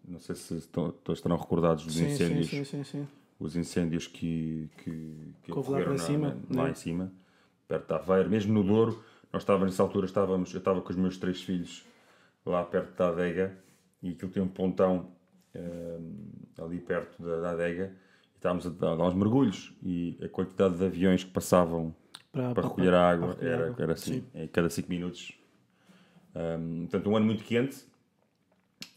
[0.06, 3.08] Não sei se estão, estarão recordados dos sim, sim, incêndios, sim, sim, sim.
[3.38, 6.70] Os incêndios que, que, que lá ocorreram para na- cima, lá né?
[6.70, 7.12] em cima,
[7.68, 9.02] perto de Aveiro, mesmo no Douro.
[9.32, 11.84] Nós estávamos nessa altura, estávamos, eu estava com os meus três filhos
[12.44, 13.56] lá perto da adega
[14.02, 15.10] e aquilo tem um pontão
[15.54, 17.92] um, ali perto da, da adega
[18.34, 21.94] e estávamos a dar, a dar uns mergulhos e a quantidade de aviões que passavam
[22.32, 23.82] Para, para recolher a água recolher era, água.
[23.82, 24.24] era assim, Sim.
[24.34, 25.32] em cada 5 minutos.
[26.34, 27.84] Um, portanto, um ano muito quente.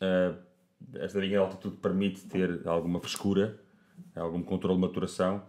[0.01, 0.37] Uh,
[0.93, 3.59] esta linha de altitude permite ter alguma frescura,
[4.15, 5.41] algum controle de maturação.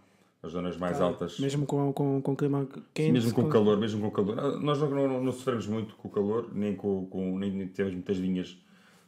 [0.43, 3.11] As zonas mais altas, Mesmo com, com, com clima quente.
[3.11, 4.39] mesmo com calor, mesmo com calor.
[4.39, 7.93] Ah, Nós não, não, não sofremos muito com o calor, nem com, com nem, tivemos
[7.93, 8.57] muitas vinhas,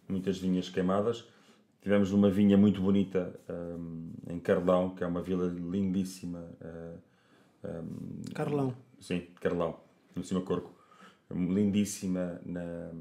[0.08, 1.28] muitas vinhas queimadas.
[1.82, 6.46] Tivemos uma vinha muito bonita um, em Carlão, que é uma vila lindíssima.
[6.62, 8.76] uh, Carlão.
[9.00, 9.78] Sim, Carlão,
[10.16, 10.72] no cima Corco.
[11.32, 12.92] Lindíssima na,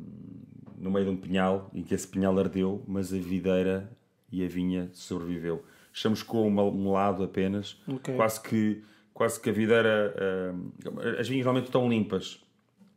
[0.79, 3.91] no meio de um pinhal, em que esse pinhal ardeu, mas a videira
[4.31, 5.63] e a vinha sobreviveu.
[5.93, 8.15] Chamuscou um, um lado apenas, Ok.
[8.17, 10.15] quase, que, quase que a videira.
[10.19, 12.41] ah, as vinhas normalmente estão limpas.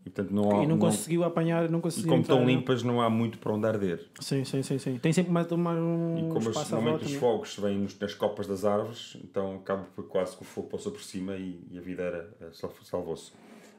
[0.05, 2.09] E, portanto, não há, E não conseguiu apanhar, não e conseguiu.
[2.09, 2.53] como estão entrar, né?
[2.53, 4.07] limpas, não há muito para onde arder.
[4.19, 4.97] Sim, sim, sim, sim.
[4.99, 7.19] Tem sempre mais, mais um E como à normalmente os né?
[7.19, 11.01] fogos vêm nos- nas copas das árvores, então acaba quase que o fogo passou por
[11.01, 13.31] cima e, e a videira eh, sal- salvou-se.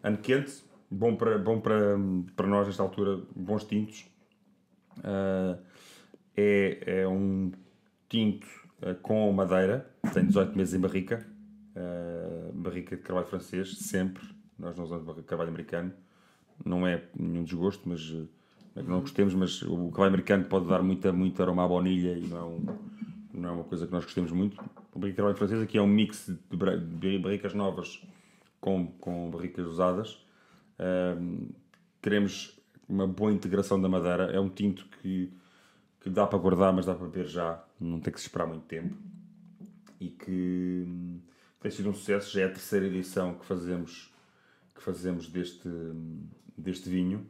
[0.03, 1.97] Ano quente, bom para, bom para,
[2.35, 4.05] para nós nesta altura, bons tintos.
[5.05, 5.57] Ah,
[6.37, 7.53] é, é um
[8.09, 8.47] tinto
[9.03, 11.27] com madeira, tem 18 meses em barrica,
[11.75, 14.23] ah, barrica de carvalho francês, sempre.
[14.59, 15.93] Nós não usamos carvalho americano,
[16.65, 18.25] não é nenhum desgosto, mas eh,
[18.75, 21.69] não é que não gostemos, mas o carvalho americano pode dar muita, muito aroma à
[21.69, 22.67] baunilha e não é, um,
[23.35, 24.59] não é uma coisa que nós gostemos muito.
[24.95, 28.03] O barrica de carvalho francês aqui é um mix de, barricas novas
[28.61, 30.25] com, com barricas usadas.
[30.79, 31.49] Ahm,
[32.01, 32.59] queremos
[32.89, 34.25] uma boa integração da madeira.
[34.33, 35.31] É um tinto que,
[36.01, 37.63] que dá para guardar, mas dá para beber já.
[37.81, 38.95] Não tem que se esperar muito tempo.
[40.01, 41.21] E que hum,
[41.61, 42.33] tem sido um sucesso.
[42.33, 44.13] Já é a terceira edição que fazemos,
[44.75, 45.69] que fazemos deste,
[46.57, 47.27] deste vinho.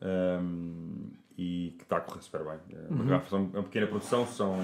[0.00, 2.58] Hum, e que está a correr super bem.
[2.72, 4.58] É uma, garrafa, é uma pequena produção, são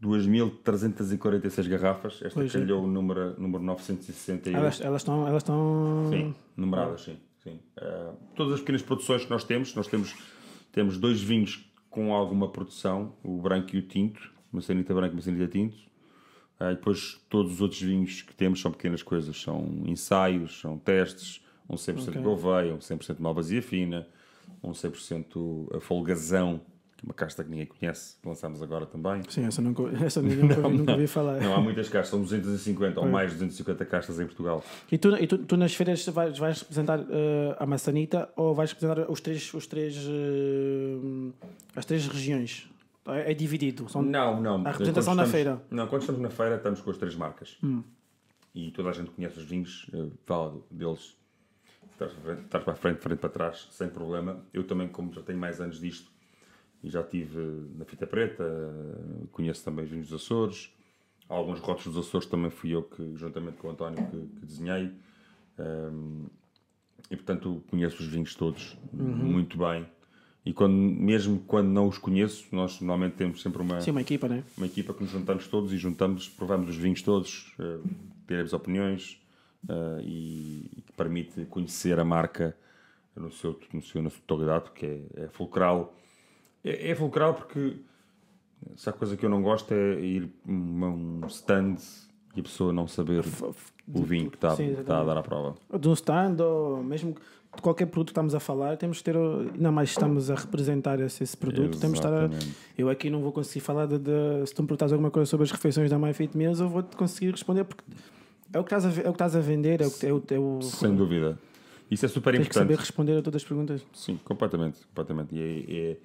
[0.00, 2.14] 2.346 garrafas.
[2.22, 2.58] Esta Pois é.
[2.58, 4.56] calhou o número, número 961.
[4.56, 5.26] Elas elas estão.
[5.26, 6.08] Elas estão...
[6.10, 7.18] Sim, numeradas, sim.
[7.42, 7.58] sim.
[7.76, 10.14] Uh, todas as pequenas produções que nós temos, nós temos,
[10.70, 15.16] temos dois vinhos com alguma produção, o branco e o tinto, uma sanita branca e
[15.16, 15.76] uma sanita tinto.
[16.58, 20.78] Uh, e depois todos os outros vinhos que temos são pequenas coisas, são ensaios, são
[20.78, 22.12] testes, um 100% Ok.
[22.14, 24.08] de Gouveia, um 100% de Malvasia Fina,
[24.62, 26.62] um 100% a Folgazão,
[27.02, 29.22] uma casta que ninguém conhece, que lançamos agora também.
[29.28, 31.40] Sim, essa, nunca, essa ninguém nunca, vi, nunca vi falar.
[31.40, 34.64] Não há muitas castas, são 250 ou mais de 250 castas em Portugal.
[34.90, 38.70] E tu, e tu, tu nas feiras vais, vais representar eh, a maçanita ou vais
[38.72, 41.32] representar os três, os três, eh,
[41.74, 42.68] as três regiões?
[43.06, 43.88] É, é dividido.
[43.88, 44.64] São, Não, não.
[44.64, 45.54] A representação na estamos- feira.
[45.70, 45.74] Hum.
[45.76, 47.58] Não, quando estamos na feira estamos com as três marcas.
[48.54, 51.16] E toda a gente conhece os vinhos, eh, fala deles.
[51.90, 54.44] Estás para frente, estás para frente, frente para trás, sem problema.
[54.52, 56.11] Eu também, como já tenho mais anos disto,
[56.82, 57.38] e já estive
[57.76, 60.72] na Fita Preta, eh, conheço também os vinhos dos Açores.
[61.28, 64.90] Alguns rótulos dos Açores também fui eu que, juntamente com o António, que, que desenhei.
[65.58, 66.26] Ehm,
[67.10, 69.86] e portanto conheço os vinhos todos muito bem.
[70.44, 74.28] E quando, mesmo quando não os conheço, nós normalmente temos sempre uma, Sim, uma equipa,
[74.28, 74.42] né?
[74.56, 77.88] uma equipa que nos juntamos todos e juntamos, provamos os vinhos todos, uh,
[78.26, 79.22] tiramos opiniões
[79.68, 82.56] eh, e, e que permite conhecer a marca
[83.14, 85.94] no seu, no seu, na sua totalidade, que é, é fulcral.
[86.64, 87.76] É, é fulcral porque
[88.76, 91.76] se há coisa que eu não gosto é ir a um stand
[92.36, 93.24] e a pessoa não saber
[93.92, 95.54] o vinho que está, Sim, que está a dar à prova.
[95.78, 97.14] de um stand ou mesmo
[97.54, 100.98] de qualquer produto que estamos a falar, temos que ter, ainda mais estamos a representar
[101.00, 102.56] esse, esse produto, temos que estar a, Exatamente.
[102.78, 105.44] eu aqui não vou conseguir falar de, de- se tu me perguntares alguma coisa sobre
[105.44, 107.84] as refeições da Meals, eu vou-te conseguir responder porque
[108.54, 110.12] é o que estás a, é o que estás a vender, é o, que- é
[110.12, 111.38] o, é o Sem dúvida.
[111.90, 112.86] Isso é super tens que saber importante.
[112.86, 113.84] responder a todas as perguntas.
[113.92, 115.34] Sim, completamente, completamente.
[115.34, 115.96] E, é- é-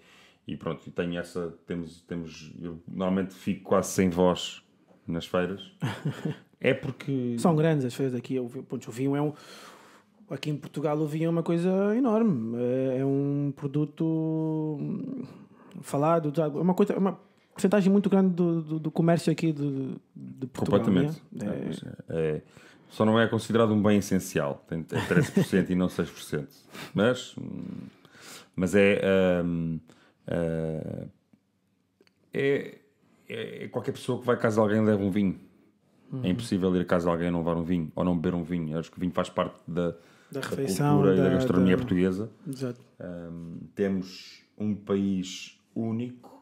[0.48, 4.64] e pronto, tenho essa, temos, temos, eu normalmente fico quase sem voz
[5.08, 5.62] nas feiras.
[6.60, 9.32] É porque São grandes as feiras aqui, o, pronto, o vinho é um
[10.28, 14.80] aqui em Portugal o vinho é uma coisa enorme, é, é um produto
[15.82, 17.20] falado, é uma coisa, é uma
[17.54, 20.80] porcentagem muito grande do, do, do comércio aqui de, de Portugal.
[20.84, 21.22] completamente.
[21.32, 21.46] né?
[21.46, 22.42] É- É, mas é-
[22.90, 24.64] só não é considerado um bem essencial.
[24.68, 26.48] Tem é 13% e não 6%.
[26.94, 27.88] Mas, hum,
[28.56, 29.80] mas é, hum,
[30.28, 31.08] é,
[32.34, 32.78] é-
[33.64, 35.40] é qualquer pessoa que vai a casa de alguém leva um vinho.
[36.12, 36.24] Uhum.
[36.24, 38.34] É impossível ir a casa de alguém e não levar um vinho ou não beber
[38.36, 38.78] um vinho.
[38.78, 39.98] Acho que o vinho faz parte da, da
[40.32, 42.32] da refeição, cultura e da da- gastronomia da- portuguesa.
[42.48, 42.80] Exato.
[43.00, 46.36] Um, temos um país único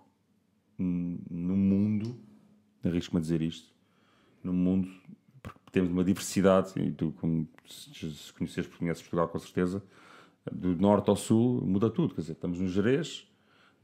[0.78, 2.16] no mundo,
[2.84, 3.74] arrisco-me a dizer isto,
[4.44, 4.90] no mundo,
[5.42, 9.82] porque temos uma diversidade, e tu, como se conheces, porque conheces Portugal com certeza,
[10.52, 12.14] do norte ao sul muda tudo.
[12.14, 13.26] Quer dizer, estamos no Jerez,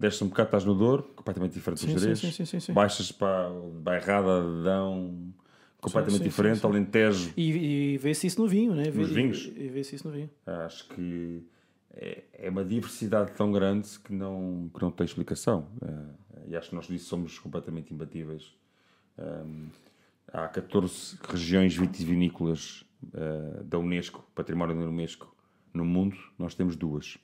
[0.02, 2.74] desces um bocado, estás no Douro, completamente diferente Sim, do sim, Jerez, sim, sim, sim,
[2.74, 5.34] baixas para a Bairrada, Dão,
[5.80, 6.66] completamente diferente.
[6.66, 8.86] Alentejo, E, e vê-se isso no vinho, né?
[8.92, 9.52] Nos vinhos.
[9.56, 10.30] E, e vê-se isso no vinho.
[10.46, 11.44] Acho que
[11.94, 15.68] é, é uma diversidade tão grande que não, que não tem explicação.
[15.82, 18.54] Eh, e acho que nós disso somos completamente imbatíveis.
[19.18, 19.68] Um,
[20.32, 22.84] há 14 regiões vitivinícolas
[23.14, 25.36] eh, da Unesco, Património da Unesco,
[25.74, 26.18] no mundo.
[26.38, 27.18] Nós temos duas: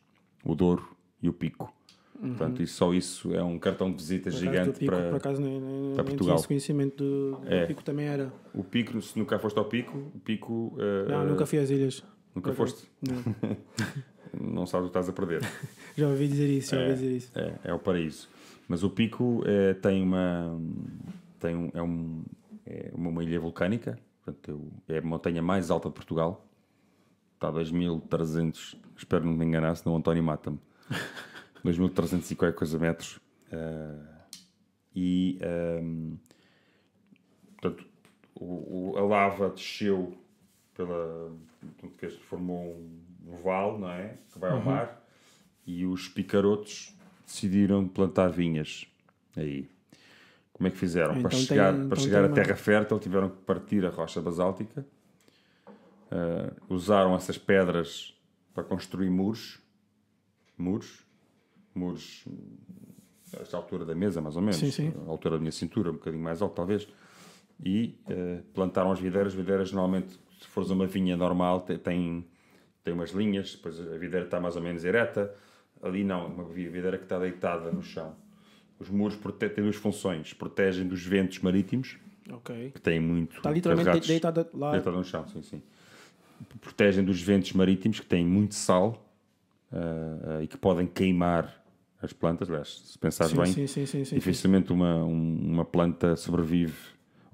[0.43, 1.73] o Douro e o Pico.
[2.19, 5.09] Portanto, e só isso é um cartão de visita Por acaso, do gigante pico, para.
[5.09, 6.35] por acaso nem, nem, para Portugal.
[6.35, 7.65] esse conhecimento do, do É.
[7.67, 8.33] pico também era.
[8.55, 10.75] O Pico, se nunca foste ao Pico, o Pico.
[10.79, 12.03] eh, Não, nunca fui às ilhas.
[12.33, 12.89] nunca foste.
[13.01, 13.35] Não.
[14.57, 15.41] Não sabes o que estás a perder.
[15.95, 17.31] Já ouvi dizer isso, já ouvi dizer isso.
[17.33, 18.27] É, é o paraíso.
[18.67, 20.59] Mas o pico é, tem uma.
[21.39, 22.23] Tem um, é, um,
[22.65, 26.45] é uma, uma ilha vulcânica, portanto, é a montanha mais alta de Portugal.
[27.35, 30.59] Está a 2.300, espero não me enganar, senão o António mata-me.
[31.63, 33.19] 2.300 e qualquer coisa metros.
[33.51, 34.25] Ah,
[34.95, 35.37] e.
[35.41, 36.15] ahm,
[37.59, 37.85] portanto,
[38.35, 40.17] o, o- a lava desceu
[40.73, 41.31] pela.
[41.97, 44.17] fez- formou um, um vale, não é?
[44.31, 45.03] Que vai ao mar
[45.65, 48.85] e os picarotos decidiram plantar vinhas
[49.35, 49.69] aí.
[50.53, 51.11] Como é que fizeram?
[51.11, 53.85] Ah, para então chegar, tem- para então chegar à uma- terra fértil tiveram que partir
[53.85, 54.85] a rocha basáltica,
[56.09, 58.13] Ah, usaram essas pedras
[58.53, 59.59] para construir muros,
[60.57, 61.05] muros,
[61.77, 62.25] muros
[63.37, 64.93] a esta altura da mesa, mais ou menos, Sim, sim.
[65.05, 66.87] a altura da minha cintura, um bocadinho mais alto talvez,
[67.63, 69.33] e eh, plantaram as videiras.
[69.33, 72.25] Videiras, normalmente, se fores uma vinha normal, te- tem,
[72.83, 75.33] tem umas linhas, depois a videira está mais ou menos ereta.
[75.81, 78.15] Ali não, uma vi- videira que está deitada no chão.
[78.79, 81.97] Os muros têm duas funções: protegem dos ventos marítimos,
[82.31, 82.71] Ok.
[82.73, 83.37] que têm muito.
[83.37, 84.71] Está literalmente deitada lá.
[84.71, 85.61] Deitada no chão, sim, sim.
[86.61, 89.03] Protegem dos ventos marítimos que têm muito sal
[89.71, 89.77] ah,
[90.39, 91.63] ah, e que podem queimar
[92.01, 92.49] as plantas.
[92.49, 96.75] Aliás, se pensares Sim, bem, sim, sim, dificilmente uma, um- uma planta sobrevive.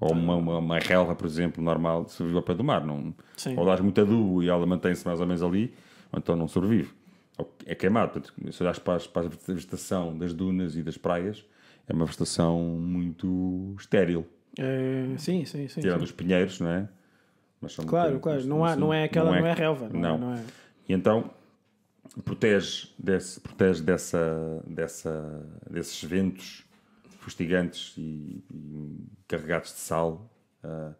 [0.00, 2.84] Ou uma, uma, uma relva, por exemplo, normal, sobrevive ao pé do mar.
[2.84, 3.14] Não,
[3.56, 5.72] ou dás muito adubo e ela mantém-se mais ou menos ali,
[6.12, 6.92] ou então não sobrevive.
[7.38, 8.12] Ou é queimado.
[8.12, 11.44] Portanto, se olhares para, as- para a vegetação das dunas e das praias,
[11.88, 14.26] é uma vegetação muito estéril.
[14.58, 15.80] É, sim, sim, sim.
[15.80, 16.88] Tirando os pinheiros, não é?
[17.86, 18.46] Claro, bocadinho- claro.
[18.46, 19.88] Não, há, não é aquela, não é, relva.
[19.90, 20.14] Não, não.
[20.14, 20.44] É, não é.
[20.88, 21.30] E então
[22.24, 26.64] protege, desse, protege dessa, dessa, desses ventos
[27.18, 30.30] fustigantes e, e carregados de sal.
[30.62, 30.92] ah,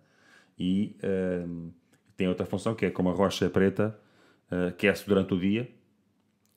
[0.58, 1.72] e ah,
[2.16, 3.98] tem outra função que é como a rocha preta,
[4.50, 5.70] ah, aquece durante o dia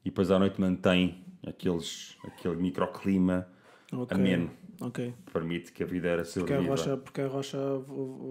[0.03, 3.47] e depois à noite mantém aqueles, aquele microclima
[3.91, 4.15] Ok.
[4.17, 5.13] ameno Ok.
[5.25, 7.57] que permite que a videira Porque a rocha, porque a rocha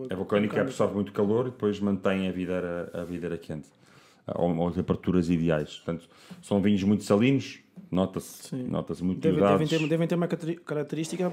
[0.09, 3.69] É vulcânico que absorve muito calor e depois mantém a videira, a videira quente.
[4.35, 5.77] Ou, ou temperaturas ideais.
[5.77, 6.09] Portanto,
[6.43, 7.61] são vinhos muito salinos,
[7.91, 11.33] nota-se nota muito Devem, devem, ter, devem ter uma característica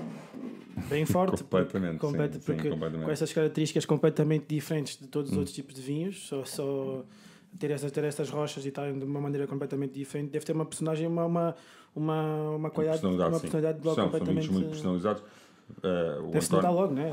[0.90, 1.42] bem forte.
[1.44, 3.06] Completamente, porque, sim, complet- sim, porque completamente.
[3.06, 5.10] com essas características completamente diferentes de Hum.
[5.10, 7.04] todos os outros tipos de vinhos, só, só
[7.58, 10.66] ter, essas, ter essas rochas e estarem de uma maneira completamente diferente, deve ter uma
[10.66, 11.56] personagem, uma, uma,
[11.96, 14.52] uma, uma qualidade, personalidade, uma personalidade São, são vinhos completamente.
[14.52, 15.24] muito personalizados.
[15.80, 17.10] Uh, Deve-se logo, né?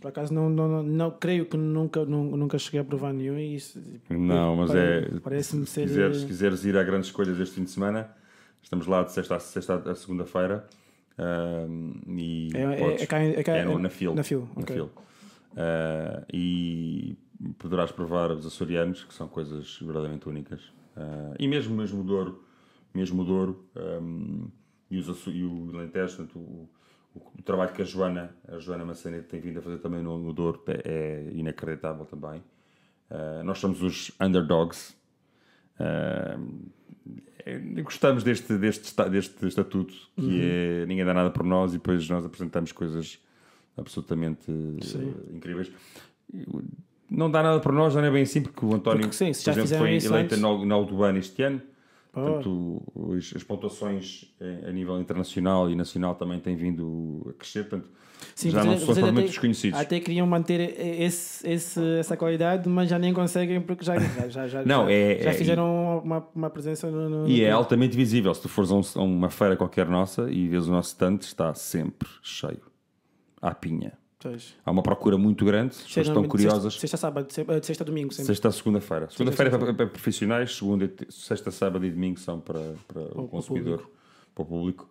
[0.00, 3.38] Por acaso não, não, não, não- creio que nunca, nu- nunca cheguei a provar nenhum
[3.38, 5.08] e isso Não, mas é.
[5.22, 5.82] parece-me se ser.
[5.82, 8.10] quiseres, se quiseres ir a grandes escolhas este fim de semana,
[8.62, 10.66] estamos lá de sexta a, sexta a segunda-feira.
[11.18, 14.14] um, e É, é, podes- é, cá, é, cá, é no- na fila.
[14.14, 14.74] Na fila, na ok.
[14.76, 14.90] fila.
[15.52, 17.16] Uh, e
[17.58, 20.60] poderás provar os açorianos, que são coisas verdadeiramente únicas.
[20.96, 22.42] Uh, e mesmo, mesmo o Douro,
[22.94, 23.64] mesmo o Douro
[24.00, 24.48] um,
[24.90, 26.68] e, os, e o Alentejo, portanto, o,
[27.14, 30.32] o, trabalho que a Joana, a Joana Massaneto tem vindo a fazer também no, no
[30.32, 32.42] Douro é, é inacreditável também.
[33.10, 34.96] Uh, nós somos os underdogs.
[35.78, 36.72] Uh,
[37.82, 40.40] gostamos deste, deste, deste estatuto que uhum.
[40.40, 43.18] é ninguém dá nada por nós e depois nós apresentamos coisas
[43.76, 44.44] absolutamente
[44.82, 45.14] sim.
[45.32, 45.70] incríveis.
[47.10, 49.50] Não dá nada por nós, não é bem assim, porque o António, porque, sim, por
[49.50, 50.38] exemplo, foi eleito antes...
[50.38, 51.60] na do ano este ano.
[52.14, 52.20] Oh.
[52.20, 52.82] Portanto,
[53.34, 54.34] as pontuações
[54.66, 57.68] a nível internacional e nacional também têm vindo a crescer.
[57.68, 57.90] Portanto,
[58.34, 59.78] Sim, já não são propriamente desconhecidos.
[59.78, 63.98] Até queriam manter esse, esse, essa qualidade, mas já nem conseguem porque já,
[64.28, 67.44] já, já, não, já, é, já é, fizeram uma, uma presença no, no E no
[67.44, 68.32] é altamente visível.
[68.34, 71.54] Se tu fores a, a, uma feira qualquer nossa e vês o nosso stand, está
[71.54, 72.62] sempre cheio.
[73.40, 74.01] À pinha.
[74.22, 74.54] Pois.
[74.64, 76.74] Há uma procura muito grande, as pessoas estão curiosas.
[76.74, 78.26] Sexta, sábado, de sexta domingo, sempre.
[78.26, 79.10] Sexta segunda-feira.
[79.10, 83.28] Segunda-feira é para, para, profissionais, segunda, sexta, sábado e domingo são para, para o, o
[83.28, 83.96] consumidor, público.
[84.34, 84.90] para o público.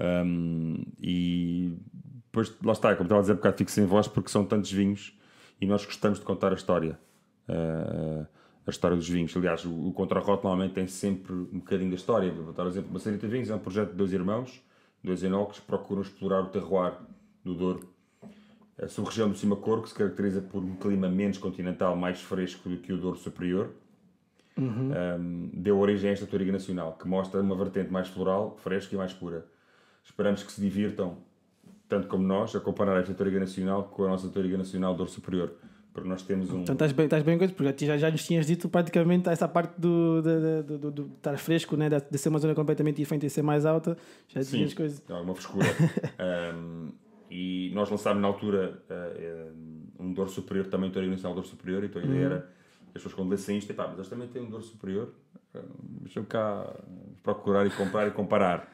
[0.00, 1.76] Um, e
[2.24, 4.72] depois, lá está, como estava a dizer, um bocado fico sem voz porque são tantos
[4.72, 5.16] vinhos
[5.60, 6.98] e nós gostamos de contar a história.
[7.48, 8.26] Uh,
[8.66, 9.36] a história dos vinhos.
[9.36, 12.32] Aliás, o, o Contra-Rote normalmente tem sempre um bocadinho da história.
[12.32, 12.90] Vou dar um exemplo.
[12.90, 14.62] Uma série de vinhos é um projeto de dois irmãos,
[15.02, 16.94] dois enólogos, que procuram explorar o terroir
[17.44, 17.91] do Douro
[18.80, 22.76] a sub-região do Cima-Coro, que se caracteriza por um clima menos continental, mais fresco do
[22.78, 23.70] que o Douro Superior,
[24.56, 24.90] uhum.
[25.18, 28.98] um, deu origem a esta Toriga Nacional, que mostra uma vertente mais floral, fresca e
[28.98, 29.46] mais pura.
[30.04, 31.18] Esperamos que se divirtam,
[31.88, 35.52] tanto como nós, a comparar esta Toriga Nacional com a nossa Toriga Nacional Douro Superior.
[35.92, 36.62] Porque nós temos um.
[36.62, 39.78] Então estás bem, estás bem coisa, porque já, já nos tinhas dito praticamente essa parte
[39.78, 41.90] do, de, de, de, de estar fresco, né?
[41.90, 43.94] de, ser uma zona completamente diferente e ser mais alta,
[44.26, 45.02] já Sim, tinhas coisas.
[45.06, 45.66] Há uma frescura.
[46.56, 46.88] um,
[47.34, 52.02] E nós lançámos na altura uh, um dor superior, também Toriga Nacional Dor Superior, então
[52.02, 52.26] a ideia uhum.
[52.26, 52.48] era
[52.88, 55.14] as pessoas quando lessem isto, pá, mas eles também têm um dor superior,
[55.54, 55.60] uh,
[56.02, 56.70] deixa-me cá
[57.22, 58.70] procurar e comprar e comparar.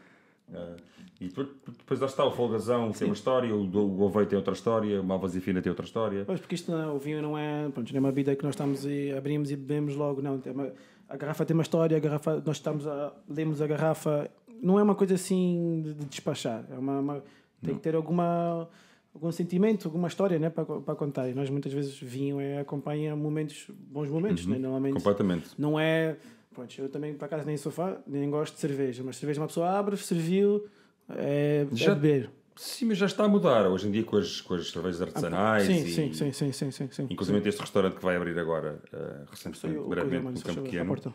[0.49, 0.75] Uh,
[1.21, 2.99] e depois, depois lá está o Folgazão Sim.
[2.99, 6.25] tem uma história, o, o tem outra história, o Malvas e Fina tem outra história.
[6.25, 8.55] Pois, porque isto não, o vinho não é, pronto, não é uma bebida que nós
[8.55, 10.43] estamos e abrimos e bebemos logo, não.
[10.53, 10.73] Uma,
[11.09, 14.29] a garrafa tem uma história, a garrafa, nós estamos a, lemos a garrafa,
[14.61, 17.23] não é uma coisa assim de, de despachar, é uma, uma
[17.63, 18.69] tem que ter alguma
[19.15, 21.29] algum sentimento, alguma história né, para, para contar.
[21.29, 24.53] E nós muitas vezes vinho é acompanha momentos, bons momentos, uhum.
[24.53, 24.59] né?
[24.59, 24.95] normalmente.
[24.95, 25.51] Completamente.
[25.59, 26.17] Não é.
[26.55, 29.71] Pronto, eu também, para casa, nem sofá, nem gosto de cerveja, mas cerveja uma pessoa
[29.71, 30.67] abre, serviu,
[31.09, 32.31] é, é já, é beber.
[32.57, 35.65] Sim, mas já está a mudar hoje em dia com as, com as cervejas artesanais.
[35.65, 37.07] Sim, e, sim, sim, sim, sim, sim, sim.
[37.09, 37.49] Inclusive sim.
[37.49, 41.15] este restaurante que vai abrir agora, uh, recentemente, brevemente, no Campo Pequeno.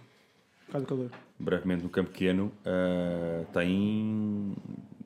[1.37, 4.55] Brevemente no Campo Pequeno, uh, tem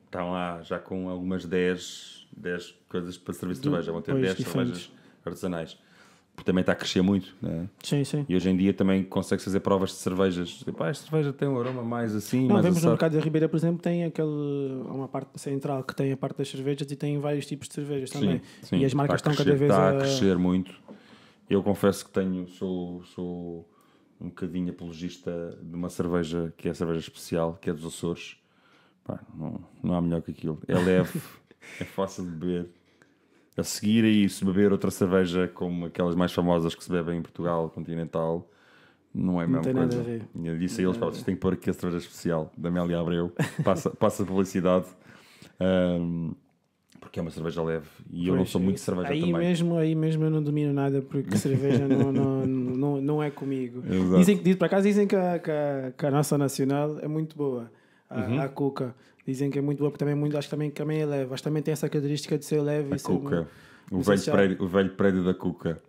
[0.08, 3.92] estão lá já com algumas 10, 10 coisas para serviço de cerveja.
[3.92, 4.90] Vão ter 10 cervejas
[5.24, 5.78] artesanais.
[6.34, 7.68] Porque também está a crescer muito, né?
[7.82, 8.24] Sim, sim.
[8.28, 10.62] E hoje em dia também consegue fazer provas de cervejas.
[10.76, 13.48] Pá, esta cerveja tem um aroma mais assim, Não, mais vemos no mercado da Ribeira,
[13.48, 14.28] por exemplo, tem aquele,
[14.88, 18.10] uma parte central que tem a parte das cervejas e tem vários tipos de cervejas
[18.10, 18.40] também.
[18.62, 19.90] Sim, e as marcas estão crescer, cada vez está a...
[19.90, 20.72] a crescer muito.
[21.50, 23.68] Eu confesso que tenho, sou, sou
[24.20, 28.36] um bocadinho apologista de uma cerveja que é a cerveja especial, que é dos Açores
[29.08, 30.60] Pá, não, não há melhor que aquilo.
[30.68, 31.18] É leve,
[31.80, 32.66] é fácil de beber.
[33.56, 37.22] A seguir a isso, beber outra cerveja como aquelas mais famosas que se bebem em
[37.22, 38.48] Portugal, continental,
[39.12, 39.80] não é a mesma coisa.
[39.80, 40.22] Nada a ver.
[40.44, 43.00] Eu disse a eles, pá, vocês têm que pôr aqui a cerveja especial da Amélia
[43.00, 43.32] Abreu,
[43.64, 44.86] passa, passa a publicidade.
[45.58, 46.34] Um,
[47.00, 49.34] porque é uma cerveja leve e pois, eu não sou muito cerveja aí também.
[49.38, 53.82] Mesmo, aí mesmo eu não domino nada porque cerveja não, não, não, não é comigo.
[54.18, 57.34] Dizem que, por acaso dizem que a, que a, que a nossa nacional é muito
[57.36, 57.70] boa
[58.08, 58.40] a, uhum.
[58.40, 58.94] a Cuca.
[59.26, 61.34] Dizem que é muito boa, porque também é muito, acho que também, também é leve.
[61.34, 62.92] Acho que também tem essa característica de ser leve.
[62.92, 63.48] A e Cuca.
[63.90, 65.80] O velho, prédio, o velho prédio da Cuca.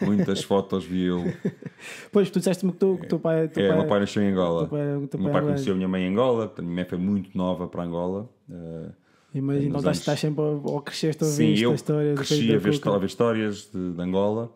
[0.00, 1.24] Muitas fotos vi eu.
[2.10, 3.46] Pois, tu disseste-me que, tu, que teu pai.
[3.48, 4.60] Teu é, pai, meu pai nasceu em Angola.
[4.60, 6.52] Teu pai, teu meu pai, pai conheceu a minha mãe em Angola.
[6.56, 8.28] A minha mãe foi muito nova para Angola.
[8.48, 8.92] Uh,
[9.34, 9.98] Imagina, então anos...
[9.98, 13.70] estás sempre ou cresceste a ouvir Sim, eu história cresci a ver, a ver histórias
[13.72, 14.52] de, de Angola.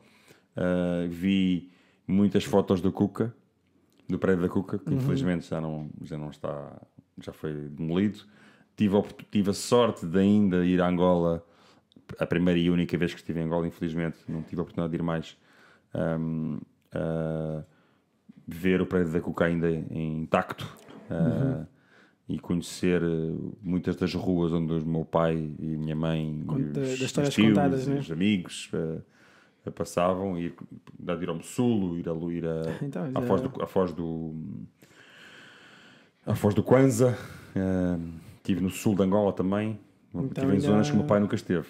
[0.57, 1.71] Uh, vi
[2.07, 3.35] muitas fotos do Cuca,
[4.09, 4.97] do prédio da Cuca, que uhum.
[4.97, 6.81] infelizmente já não, já não está
[7.25, 8.21] já foi demolido.
[8.77, 11.45] Tive a, tive a sorte de ainda ir a Angola,
[12.19, 14.99] a primeira e única vez que estive em Angola, infelizmente, não tive a oportunidade de
[14.99, 15.37] ir mais.
[15.95, 16.59] Um,
[16.95, 17.65] uh,
[18.47, 20.67] ver o prédio da Cuca ainda intacto
[21.11, 21.67] uh, uhum.
[22.29, 23.01] e conhecer
[23.63, 27.49] muitas das ruas onde o meu pai e minha mãe, Conta, os, das histórias tios,
[27.49, 28.01] contadas, né?
[28.01, 30.55] os amigos uh, passavam, ir,
[31.21, 34.35] ir ao Sul, ir a, ir a, então, à, Foz do, à Foz do
[36.27, 37.17] a Foz do Kwanza,
[37.57, 38.01] uh,
[38.37, 39.79] estive no sul de Angola também,
[40.15, 41.67] então, estive em zonas que o meu pai nunca esteve.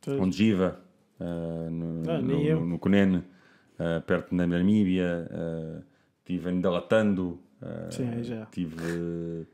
[0.00, 0.20] Pois.
[0.20, 0.80] Onde Giva,
[1.20, 5.82] uh, no, Ah, no, no, no Cunene, uh, perto da Namíbia, uh,
[6.20, 8.42] estive em Dalatando, uh, Sim, aí já.
[8.44, 9.46] estive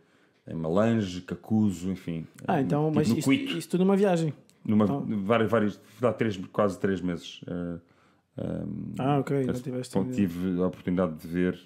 [0.47, 2.27] em Malange, Cacuzo, enfim.
[2.47, 4.35] Ah, então, mas isso, tudo numa viagem.
[4.65, 7.41] numa, então- várias, várias, dá três, quase três meses.
[7.49, 11.61] um, Ah, ok, não tiveste tive a oportunidade de ver,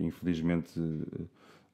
[0.00, 0.72] infelizmente,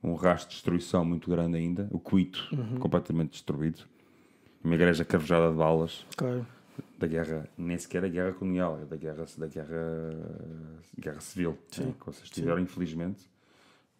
[0.02, 1.88] um rastro de destruição muito grande ainda.
[1.90, 2.78] O Cuito, Uhum.
[2.78, 3.82] completamente destruído.
[4.62, 6.46] Uma igreja carvejada de balas Claro.
[6.98, 10.12] da guerra, nem sequer a guerra colonial, é da guerra, da guerra,
[10.98, 11.84] guerra civil Sim.
[11.86, 13.20] né, que vocês tiveram, infelizmente.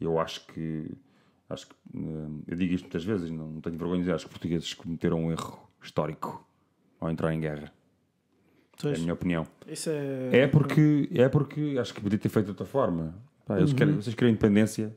[0.01, 0.91] Eu acho que,
[1.49, 4.25] acho que, hum, eu digo isto muitas vezes, não, não tenho vergonha de dizer, acho
[4.25, 6.47] que os portugueses cometeram um erro histórico
[6.99, 7.73] ao entrar em guerra.
[8.83, 9.47] É a minha opinião.
[9.67, 10.39] é.
[10.41, 13.15] É porque, é porque acho que podia ter feito de outra forma.
[13.45, 14.95] Pá, eles querem, vocês querem independência.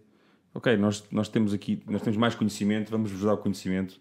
[0.53, 3.99] Ok, nós, nós temos aqui, nós temos mais conhecimento, vamos vos dar o conhecimento,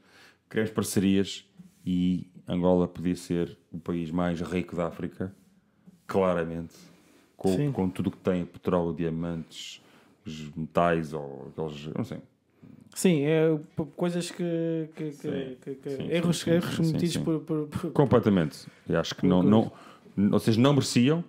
[0.50, 1.46] queremos parcerias
[1.84, 5.34] e Angola podia ser o país mais rico da África,
[6.06, 6.92] claramente, Sim.
[7.36, 9.80] com, com tudo o que tem, petróleo, diamantes,
[10.54, 12.18] metais ou aqueles, não sei.
[12.94, 13.58] Sim, é
[13.96, 14.44] coisas que.
[14.94, 15.56] que, Sim.
[15.64, 17.16] que- que- Sim, erros sim, erros cometidos.
[17.16, 18.66] Por, por, por- Completamente.
[18.86, 19.72] Eu acho que não, não,
[20.28, 21.24] vocês não mereciam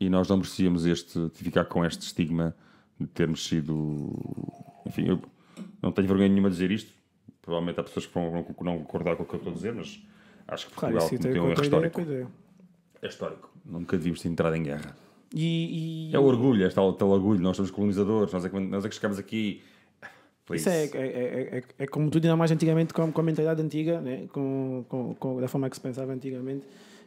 [0.00, 2.56] e nós não merecíamos este, ficar com este estigma
[2.98, 4.12] de termos sido.
[4.86, 5.20] Enfim, eu
[5.82, 6.92] não tenho vergonha nenhuma de dizer isto.
[7.42, 10.00] Provavelmente há pessoas que vão não, concordar com o que eu estou a dizer, mas
[10.48, 12.00] acho que Claro, Portugal tem cometeu um erro histórico.
[12.00, 12.26] ideia.
[13.02, 13.50] É histórico.
[13.64, 14.96] Nunca devíamos ter entrado em guerra.
[15.34, 17.40] E, e É o orgulho, é tal, tal orgulho.
[17.40, 19.62] Nós somos colonizadores, nós é que, nós é que chegamos aqui.
[20.52, 23.60] Isso é, é, é, é, é como tudo ainda mais antigamente, com, com a mentalidade
[23.60, 24.28] antiga, né?
[24.32, 26.64] com, com, com, da forma que se pensava antigamente,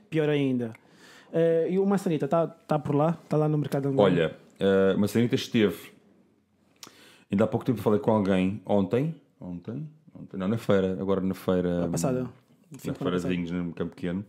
[0.09, 0.73] pior ainda.
[1.31, 3.17] Eh, e o Maçanita está tá por lá?
[3.23, 4.13] Está lá no mercado angolano?
[4.13, 5.91] Olha, uh, uma Sanita esteve.
[7.31, 9.15] Ainda há pouco tempo falei com alguém ontem.
[9.39, 9.87] Ontem?
[10.13, 10.97] ontem não, na feira.
[10.99, 11.85] Agora na feira.
[11.85, 12.23] A passada.
[12.23, 14.25] Na Fim de feira de vinhos no Campo Pequeno.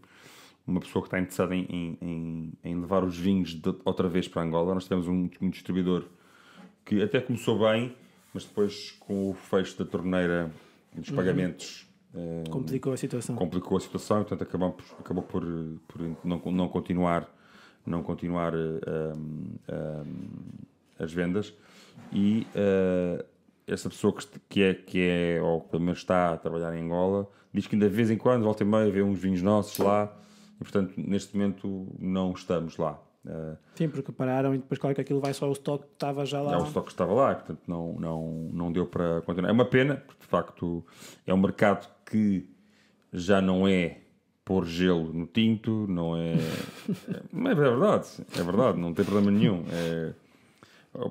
[0.66, 4.28] Uma pessoa que está interessada em, em, em, em levar os vinhos de- outra vez
[4.28, 4.74] para Angola.
[4.74, 6.04] Nós tivemos um, um distribuidor
[6.84, 7.94] que até começou bem,
[8.32, 10.50] mas depois com o fecho da torneira
[10.94, 11.00] Uhum.
[11.02, 11.86] dos pagamentos.
[12.14, 13.36] uh, Complicou a situação.
[13.36, 15.42] complicou a situação e portanto acabou por, acabou por,
[15.86, 17.28] por não, não continuar
[17.86, 20.04] não continuar eh, um, um,
[20.98, 21.54] as vendas
[22.12, 23.24] e eh,
[23.66, 24.14] essa pessoa
[24.48, 27.88] que, é que é ou pelo menos está a trabalhar em Angola diz que ainda
[27.88, 30.12] de vez em quando volta e meia vê uns vinhos nossos lá
[30.60, 35.00] e portanto neste momento não estamos lá Eh, Sim, porque pararam e depois, claro que
[35.00, 36.54] aquilo vai só ao estoque que estava já lá.
[36.54, 39.50] é o estoque que estava lá, portanto não, não, não deu para continuar.
[39.50, 40.84] É uma pena, porque de facto
[41.26, 42.48] é um mercado que
[43.12, 43.98] já não é
[44.44, 46.34] pôr gelo no tinto, não é.
[46.34, 49.64] é mas é verdade, é verdade, não tem problema nenhum.
[49.70, 50.12] É,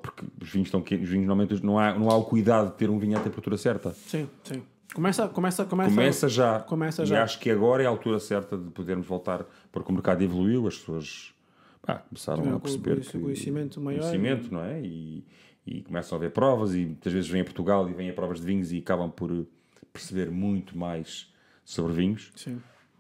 [0.02, 2.78] porque os vinhos estão quentes, os vinhos normalmente não há, não há o cuidado de
[2.78, 3.92] ter um vinho à temperatura certa.
[3.92, 4.62] Sim, sim.
[4.94, 5.90] Começa, começa, começa.
[5.90, 6.60] Começa já.
[6.62, 7.24] Começa e já.
[7.24, 10.78] acho que agora é a altura certa de podermos voltar, porque o mercado evoluiu, as
[10.78, 11.34] pessoas
[11.82, 14.00] pá, começaram a perceber com que conhecimento maior.
[14.00, 14.82] conhecimento, não é?
[14.82, 15.24] E,
[15.66, 18.40] e começam a ver provas e muitas vezes vêm a Portugal e vêm a provas
[18.40, 19.46] de vinhos e acabam por
[19.94, 21.32] perceber muito mais
[21.64, 22.32] sobre vinhos.
[22.36, 22.60] Sim.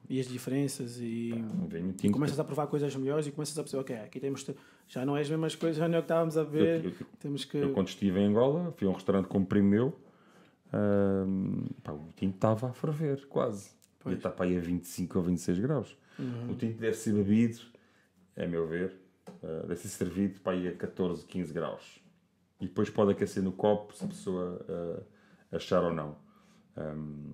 [0.10, 1.32] E as diferenças e.
[1.34, 4.43] Um vinho E começas a provar coisas melhores e começas a perceber, ok, aqui temos.
[4.43, 4.55] te-
[4.88, 6.84] Já não é as mesmas coisas, já não é o que estávamos a ver.
[6.84, 7.57] Eu- eu- temos que.
[7.57, 9.99] Eu, quando estive em Angola, fui a um restaurante como primo meu,
[11.84, 13.70] pá, o tinto estava a ferver, quase.
[14.03, 15.95] Devia estar para aí a 25 ou 26 graus.
[16.18, 16.51] Uhum.
[16.51, 17.60] O tinto deve ser bebido,
[18.36, 18.95] a meu ver,
[19.43, 21.99] ah, deve ser servido para aí a 14, 15 graus.
[22.60, 24.66] E depois pode aquecer no copo, se a pessoa
[25.51, 26.16] ah, achar ou não.
[26.76, 27.34] Ahm,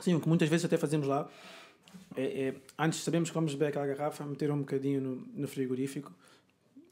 [0.00, 1.28] Sim, o que muitas vezes até fazemos lá
[2.16, 6.12] é, é, antes sabemos que vamos beber aquela garrafa, meter um bocadinho no, no frigorífico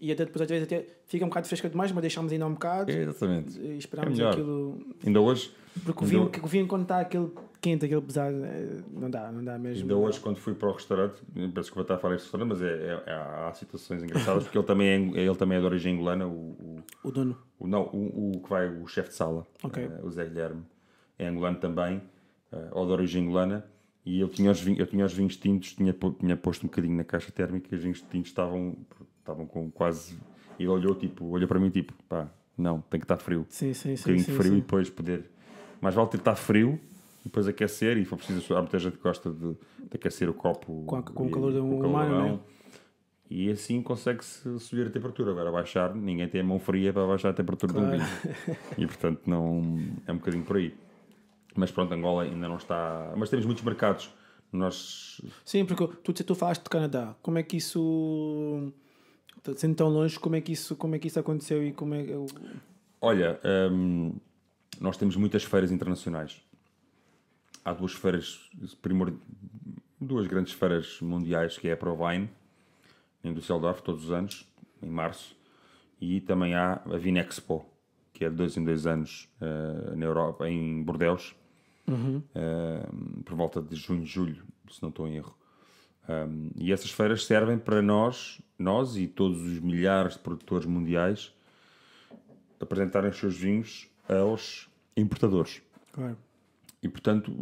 [0.01, 2.55] e até depois às vezes até fica um bocado fresca demais, mas deixamos ainda um
[2.55, 3.59] bocado é, exatamente.
[3.61, 4.81] e esperamos É aquilo.
[5.07, 5.53] Ainda hoje,
[5.85, 9.31] Porque o vinho, ho- o vinho quando está aquele quente, aquele pesado, é, não dá,
[9.31, 9.83] não dá mesmo.
[9.83, 11.23] Ainda hoje, quando fui para o restaurante,
[11.55, 14.43] peço que vou estar a falar deste restaurante, mas é, é- é- há situações engraçadas,
[14.43, 17.39] porque ele também é, ele também é de origem angolana, o, o, O dono.
[17.61, 19.85] o- não, o, o que vai, o chefe de sala, Ok.
[19.85, 20.65] eh, o Zé Guilherme,
[21.17, 22.03] é angolano também,
[22.51, 23.65] eh, ou de origem angolana,
[24.05, 26.97] e eu tinha os vinhos, eu tinha os vinhos tintos, tinha, tinha posto um bocadinho
[26.97, 28.77] na caixa térmica, e os vinhos tintos estavam,
[29.21, 30.19] estavam com quase,
[30.59, 32.29] ele olhou, tipo, olhou para mim, tipo, pá,
[32.59, 34.03] não, tem que estar frio Sim, sim, um sim.
[34.03, 34.59] bocadinho sim, de frio sim.
[34.59, 35.31] e depois poder.
[35.81, 36.79] Mais vale ter estar frio
[37.25, 37.97] depois aquecer.
[37.99, 39.57] E for preciso, há muita gente que gosta de, de
[39.95, 42.41] aquecer o copo Com a- com o e- calor com o humano, né?
[43.31, 45.31] E assim consegue-se subir a temperatura.
[45.31, 47.89] Agora, baixar, ninguém tem a mão fria para baixar a temperatura Claro.
[47.89, 48.57] de um vinho.
[48.79, 49.63] E portanto, não,
[50.07, 50.75] é um bocadinho por aí.
[51.55, 53.13] Mas pronto, Angola ainda não está.
[53.17, 54.11] Mas temos muitos mercados.
[54.53, 57.15] Nós Sim, porque tu, tu falaste de Canadá.
[57.23, 58.73] Como é que isso.
[59.57, 62.05] Sendo tão longe, como é que isso, como é que isso aconteceu e como é
[62.05, 62.13] que.
[63.01, 63.41] Olha,
[63.73, 64.15] hum,
[64.81, 66.41] nós temos muitas feiras internacionais.
[67.65, 68.49] Há duas feiras
[68.81, 69.13] primor-
[70.01, 72.29] duas grandes feiras mundiais, que é a Provine,
[73.25, 74.47] em Düsseldorf, todos os anos,
[74.83, 75.37] em março,
[76.01, 77.65] e também há a Vinexpo,
[78.13, 81.35] que é de dois em dois anos uh, na Europa, em Bordeaux,
[81.89, 82.23] uhum.
[82.35, 85.37] uh, por volta de junho, julho, se não estou em erro.
[86.09, 91.33] Um, e essas feiras servem para nós, nós e todos os milhares de produtores mundiais,
[92.61, 95.63] apresentarem os seus vinhos aos importadores.
[95.93, 96.17] Claro.
[96.83, 97.33] E portanto,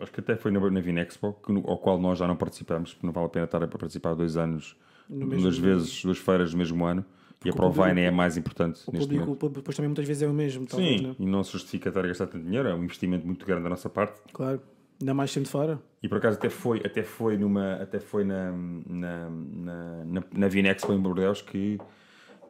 [0.00, 3.06] acho que até foi na, na Vinexpo, que, ao qual nós já não participamos, porque
[3.06, 4.76] não vale a pena estar a participar dois anos,
[5.08, 7.04] duas vezes, duas feiras no mesmo ano.
[7.44, 9.48] E a Provine é a mais importante o neste público, momento.
[9.48, 10.66] Depois também muitas vezes é o mesmo.
[10.66, 11.16] Talvez, Sim, né?
[11.18, 13.68] e não se justifica estar a gastar tanto dinheiro, é um investimento muito grande da
[13.68, 14.20] nossa parte.
[14.32, 14.60] Claro,
[15.00, 15.80] ainda mais sendo fora.
[16.02, 20.48] E por acaso até foi, até foi, numa, até foi na, na, na, na, na
[20.48, 21.78] Vinexpo em Bordeaux que,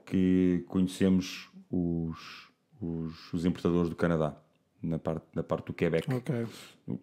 [0.07, 2.49] que conhecemos os,
[2.81, 4.37] os, os importadores do Canadá
[4.83, 6.13] na parte, na parte do Quebec.
[6.13, 6.47] Okay.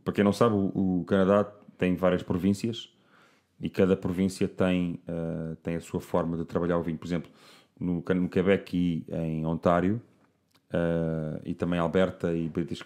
[0.04, 1.44] Para quem não sabe, o, o, Canadá
[1.78, 2.94] tem várias províncias
[3.60, 6.98] e cada província tem, uh, tem a sua forma de trabalhar o vinho.
[6.98, 7.32] Por exemplo,
[7.80, 10.02] no, no Quebec e em Ontário,
[10.72, 12.84] uh, e também Alberta e British,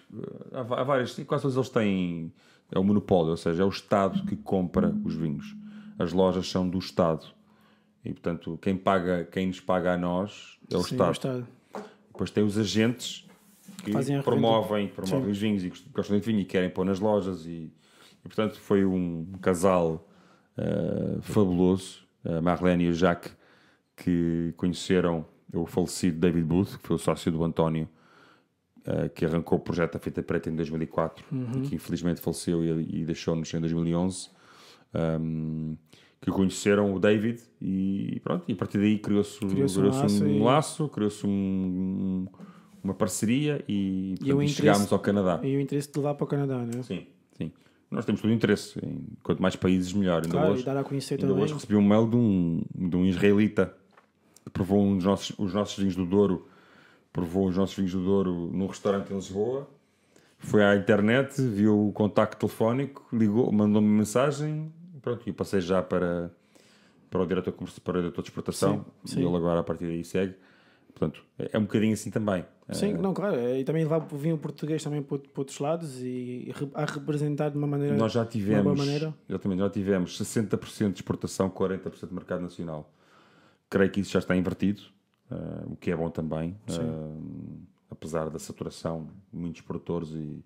[0.52, 2.32] há, há várias, quase todos eles têm
[2.70, 5.54] é o monopólio, ou seja, é o Estado que compra os vinhos.
[5.98, 7.26] As lojas são do Estado.
[8.04, 11.06] E portanto, quem paga, quem nos paga a nós é o Sim, Estado.
[11.06, 11.46] É o Estado.
[12.12, 13.26] Depois tem os agentes
[13.82, 17.46] que Fazem promovem, promovem os vinhos e gostam de vinho e querem pôr nas lojas.
[17.46, 17.72] E,
[18.24, 20.06] e portanto foi um casal
[20.58, 23.34] uh, fabuloso, a Marlene e o Jacques,
[23.96, 27.88] que conheceram o falecido David Booth, que foi o sócio do António,
[28.86, 31.50] uh, que arrancou o projeto da Fita Preta em 2004 uhum.
[31.56, 34.28] e que infelizmente faleceu e, e deixou-nos em 2011.
[34.94, 35.76] Um,
[36.24, 40.28] que conheceram o David e pronto, e a partir daí criou-se criou um, laço, um
[40.28, 40.40] e...
[40.40, 42.26] laço criou-se um,
[42.82, 45.40] uma parceria e, portanto, e chegámos ao Canadá.
[45.42, 46.82] E o interesse de levar para o Canadá, não é?
[46.82, 47.52] Sim, sim.
[47.90, 48.80] Nós temos todo o interesse.
[49.22, 50.22] Quanto mais países, melhor.
[50.22, 51.44] Ainda claro, hoje, e a conhecer ainda também.
[51.44, 53.76] hoje recebi um mail de um, de um israelita
[54.52, 56.48] provou um dos nossos, os nossos vinhos do Douro,
[57.12, 59.68] provou os nossos vinhos do Douro num restaurante em Lisboa.
[60.38, 64.70] Foi à internet, viu o contacto telefónico, ligou, mandou-me mensagem,
[65.00, 66.30] pronto, e eu passei já para,
[67.08, 69.20] para o diretor, para o diretor de exportação sim, sim.
[69.22, 70.34] e ele agora a partir daí segue.
[70.94, 72.44] Portanto, é um bocadinho assim também.
[72.70, 72.96] Sim, é...
[72.96, 73.36] não, claro.
[73.36, 77.66] E também levar vinho português também para, para outros lados e a representar de uma
[77.66, 77.96] maneira.
[77.96, 78.80] Nós já tivemos.
[79.28, 82.92] Exatamente, já tivemos 60% de exportação, 40% de mercado nacional.
[83.74, 84.82] Creio que isso já está invertido,
[85.32, 87.60] uh, o que é bom também, uh,
[87.90, 90.44] apesar da saturação, muitos produtores e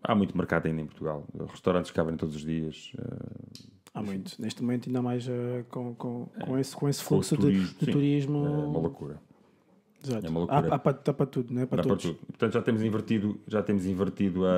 [0.00, 1.26] há muito mercado ainda em Portugal.
[1.48, 2.92] Restaurantes que abrem todos os dias.
[2.96, 4.40] Uh, Há muito.
[4.40, 5.26] Neste momento, ainda mais
[5.70, 8.46] com, com, com, esse, com esse fluxo com turismo, de, de turismo.
[8.46, 9.20] É uma loucura.
[10.00, 10.24] Exato.
[10.24, 10.68] É uma loucura.
[10.68, 11.66] Há, há, para, para tudo, não é?
[11.66, 12.14] Para, para tudo.
[12.14, 14.52] Portanto, já temos invertido, já temos invertido a,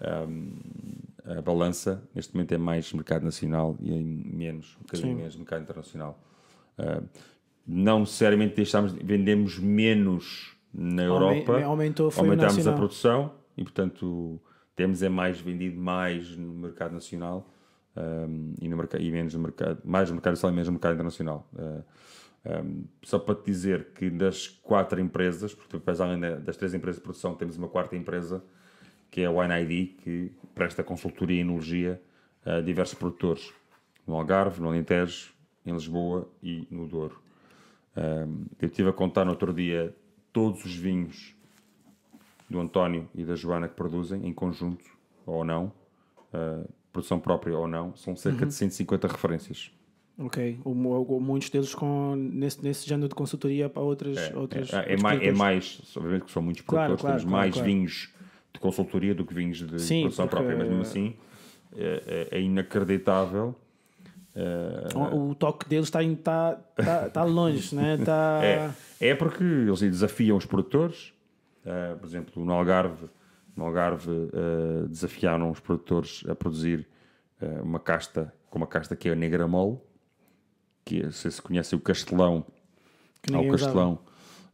[0.00, 0.26] a, a,
[1.24, 2.02] a, balança.
[2.14, 5.16] Neste momento é mais mercado nacional e menos, um bocadinho Sim.
[5.16, 6.18] menos mercado internacional.
[6.78, 7.06] Uh,
[7.66, 11.62] não necessariamente deixamos, vendemos menos na Europa.
[11.62, 14.40] Aumentou, foi aumentamos a produção e, portanto,
[14.76, 17.50] temos é mais vendido mais no mercado nacional
[17.96, 20.72] um, e, no mercado, e menos no mercado, mais no mercado nacional e menos no
[20.72, 21.48] mercado internacional.
[21.54, 21.84] Uh,
[22.62, 26.96] um, só para te dizer que das quatro empresas, porque depois além das três empresas
[26.96, 28.44] de produção, temos uma quarta empresa
[29.14, 32.02] que é a WineID, que presta consultoria e enologia
[32.44, 33.52] a diversos produtores
[34.04, 35.32] no Algarve, no Alentejo,
[35.64, 37.22] em Lisboa e no Douro.
[38.60, 39.94] Eu estive a contar no outro dia
[40.32, 41.32] todos os vinhos
[42.50, 44.84] do António e da Joana que produzem, em conjunto
[45.24, 45.72] ou não,
[46.32, 48.48] uh, produção própria ou não, são cerca uhum.
[48.48, 49.70] de 150 referências.
[50.18, 54.16] Ok, muitos deles com, nesse, nesse género de consultoria para outras.
[54.16, 57.42] É, outras, é, é, mais, é mais, obviamente que são muitos produtores, claro, temos claro,
[57.42, 57.68] mais claro.
[57.68, 58.13] vinhos
[58.54, 60.36] de consultoria do que vinhos de Sim, produção porque...
[60.36, 61.16] própria, mas mesmo assim
[61.76, 63.54] é, é, é inacreditável.
[64.94, 67.94] O, o, toque deles está, está, está, está longe, né?
[67.94, 68.40] está...
[68.42, 71.12] é, é porque eles desafiam os produtores,
[71.64, 73.08] uh, por exemplo, no Algarve,
[73.56, 76.86] no Algarve uh, desafiaram os produtores a produzir
[77.40, 79.78] uh, uma casta, com uma casta que é a negra mole,
[80.84, 82.44] que é, se se conhece o castelão,
[83.32, 84.00] o castelão,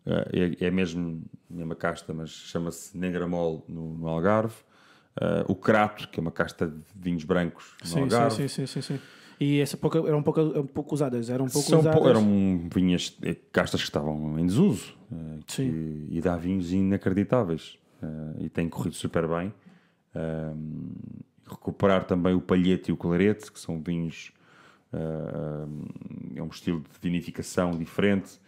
[0.07, 4.57] é, é mesmo uma casta, mas chama-se negra mole no, no Algarve,
[5.47, 8.37] o crato, que é uma casta de vinhos brancos no sim, Algarve.
[8.37, 9.01] Sim, sim, sim, sim.
[9.39, 12.07] E essa pouca, eram um pouco, um pouco usadas, eram um pouco São usadas.
[12.07, 13.19] eram vinhas,
[13.51, 14.95] castas que estavam em desuso
[15.47, 19.53] que, e dá vinhos inacreditáveis uh, e tem corrido super bem.
[20.15, 20.93] Uh,
[21.49, 24.33] recuperar também o palhete e o clarete, que são vinhos,
[24.93, 25.69] uh,
[26.37, 28.39] é um estilo de vinificação diferente.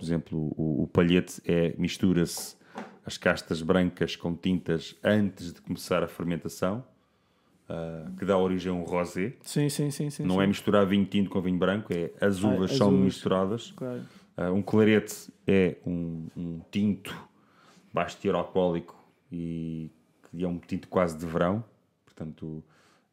[0.00, 2.56] Por exemplo, o, o palhete é, mistura-se
[3.04, 6.82] as castas brancas com tintas antes de começar a fermentação.
[7.68, 9.34] uh, que dá origem a um rosé.
[9.42, 10.08] Sim, sim, sim.
[10.08, 10.40] sim Não sim.
[10.42, 13.04] é misturar vinho tinto com vinho branco, é as uvas as são uvas.
[13.04, 13.72] misturadas.
[13.76, 14.00] Claro.
[14.38, 17.14] Uh, um clarete é um, um tinto
[17.92, 18.98] baixo teor alcoólico
[19.30, 19.90] e
[20.30, 21.62] que é um tinto quase de verão.
[22.06, 22.64] Portanto,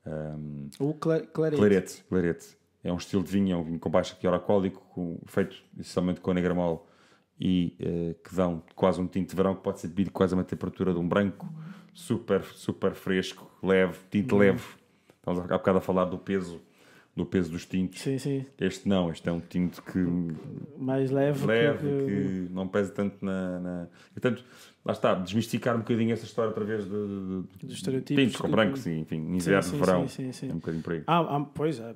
[0.06, 1.58] um, O cla- clarete.
[1.60, 2.57] clarete, clarete.
[2.88, 6.22] É um estilo de vinho, é um vinho com baixo teor alcoólico, com- feito essencialmente
[6.22, 6.88] com negramol
[7.40, 10.38] e eh, que dão quase um tinto de verão que pode ser bebido quase a
[10.38, 11.48] uma temperatura de um branco,
[11.94, 14.40] super, super fresco, leve, tinto Uhum.
[14.40, 14.64] leve.
[15.18, 16.62] Estamos há bocado a falar do peso,
[17.18, 18.00] do peso dos tintos.
[18.00, 18.46] Sim, sim.
[18.60, 19.98] Este não, este é um tinto que
[20.78, 21.46] Mais leve.
[21.46, 23.60] leve, que- que não pesa tanto na.
[23.60, 23.88] na...
[24.14, 24.46] Portanto,
[24.86, 28.86] lá está, desmistificar um bocadinho essa história através de, de, Dos estereotipos tintos com brancos,
[28.86, 30.08] e, enfim, inverno, sim, verão.
[30.08, 30.50] sim, sim, sim.
[30.50, 31.04] É um bocadinho por aí.
[31.08, 31.94] Há, há- pois, há,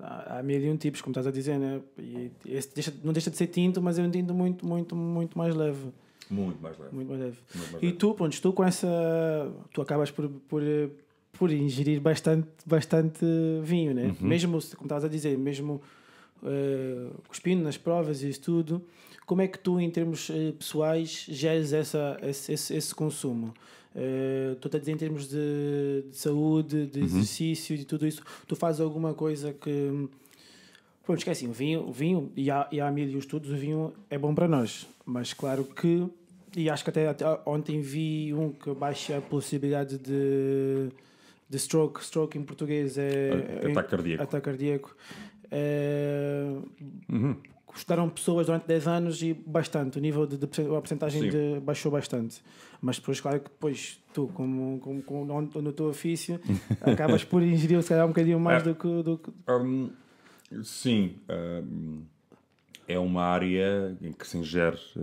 [0.00, 1.80] há, há mil e um tipos, como estás a dizer, né?
[1.98, 2.30] E
[2.74, 5.88] deixa- não deixa de ser tinto, mas é um tinto muito, muito, muito mais leve.
[6.30, 6.94] Muito mais leve.
[6.94, 7.36] Muito mais leve.
[7.54, 7.98] Muito mais E leve.
[7.98, 8.88] tu, pronto, tu com essa.
[9.74, 10.62] Tu acabas por, por,
[11.32, 13.24] por ingerir bastante, bastante
[13.62, 14.14] vinho, né?
[14.20, 14.28] Uhum.
[14.28, 15.80] Mesmo, como estavas a dizer, mesmo
[16.44, 18.82] eh, cuspindo nas provas e isso tudo,
[19.26, 23.54] como é que tu, em termos eh, pessoais, geres essa, esse, esse, esse consumo?
[23.94, 26.86] Eh, Estou a dizer em termos de, de saúde, Uhum.
[26.86, 28.22] de exercício, de tudo isso.
[28.46, 30.08] Tu fazes alguma coisa que.
[31.04, 33.56] Pronto, esquece, o vinho, o vinho e, há, e há mil e os estudos, o
[33.56, 34.86] vinho é bom para nós.
[35.04, 36.06] Mas claro que,
[36.56, 40.90] e acho que até, até ontem vi um que baixa a possibilidade de,
[41.52, 43.30] de stroke, stroke em português é...
[43.62, 44.22] A- ataque cardíaco.
[44.22, 44.96] Ataque cardíaco.
[45.50, 46.46] É,
[47.10, 47.36] Uhum.
[47.74, 51.90] Estudaram pessoas durante 10 anos e bastante, o nível de, de a porcentagem de, baixou
[51.90, 52.42] bastante.
[52.82, 56.38] Mas depois, claro que depois tu, como, como, como no, teu ofício,
[56.82, 58.64] acabas por ingerir se calhar um bocadinho mais É.
[58.66, 59.90] do que, do que, Hum,
[60.62, 62.02] sim, hum,
[62.88, 65.00] é uma área em que se ingere, eh,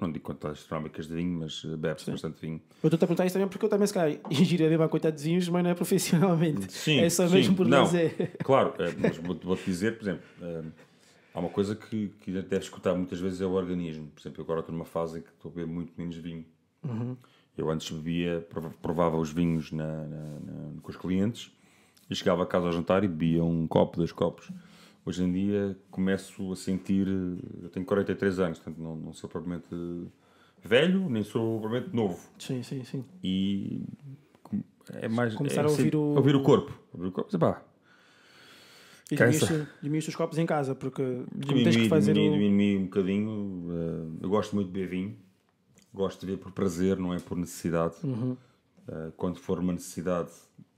[0.00, 2.60] não digo quantas astronómicas de vinho, mas eh, bebe-se bastante vinho.
[2.82, 5.16] Eu estou a perguntar isso também porque eu também, se calhar, ingiro a mesma quantidade
[5.18, 6.72] de vinhos, mas não é profissionalmente.
[6.72, 7.84] Sim, é só sim, mesmo por não.
[7.86, 8.36] fazer.
[8.42, 10.22] Claro, eh, mas vou- vou-te dizer, por exemplo,
[11.34, 14.08] há uma coisa que, que a deve escutar muitas vezes é o organismo.
[14.08, 16.44] Por exemplo, eu agora estou numa fase em que estou a beber muito menos vinho.
[17.56, 21.52] Eu antes bebia, prova- provava os vinhos na- na- na- com os clientes
[22.10, 24.50] e chegava a casa ao jantar e bebia um copo, dois copos.
[25.06, 27.06] Hoje em dia começo a sentir.
[27.62, 29.68] Eu tenho 43 anos, portanto não, não sou propriamente
[30.64, 32.18] velho, nem sou propriamente novo.
[32.38, 33.04] Sim, sim, sim.
[33.22, 33.82] E
[34.92, 35.34] é mais.
[35.34, 36.72] Começar é a ouvir assim, o- ouvir o corpo.
[36.92, 37.62] Ouvir o corpo, pá,
[39.10, 39.16] E
[39.82, 41.02] diminuíste os copos em casa, porque
[41.34, 42.40] Diminui, tens que fazer diminui, o...
[42.40, 43.66] diminui um bocadinho.
[43.70, 45.16] eh, eu gosto muito de beber vinho.
[45.92, 47.94] Gosto de beber por prazer, não é por necessidade.
[48.02, 48.36] Uhum.
[48.88, 50.30] Eh, quando for uma necessidade,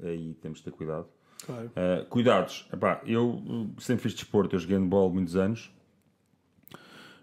[0.02, 1.06] aí temos de ter cuidado.
[1.44, 1.70] Claro.
[1.76, 2.66] Eh, cuidados.
[2.72, 3.42] Epá, eu
[3.76, 4.54] eh, sempre fiz desporto.
[4.56, 5.70] Eu joguei handball muitos anos.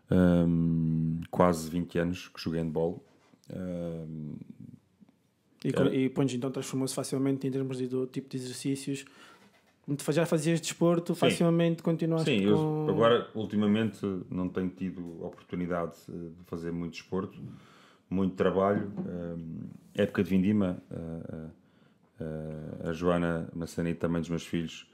[0.10, 3.04] Ahm, quase 20 anos que joguei handball.
[3.52, 4.36] Ahm,
[5.66, 9.06] E, co- e pontos então transformou-se facilmente em termos de, do tipo de exercícios.
[10.12, 12.86] Já fazias desporto, facilmente continuaste Sim, com...
[12.88, 14.00] eu agora ultimamente
[14.30, 17.38] não tenho tido oportunidade eh, de fazer muito desporto,
[18.10, 18.92] muito trabalho.
[19.00, 21.50] Hum, época de vindima, eh,
[22.20, 24.88] eh, a Joana Massanita, também dos meus filhos,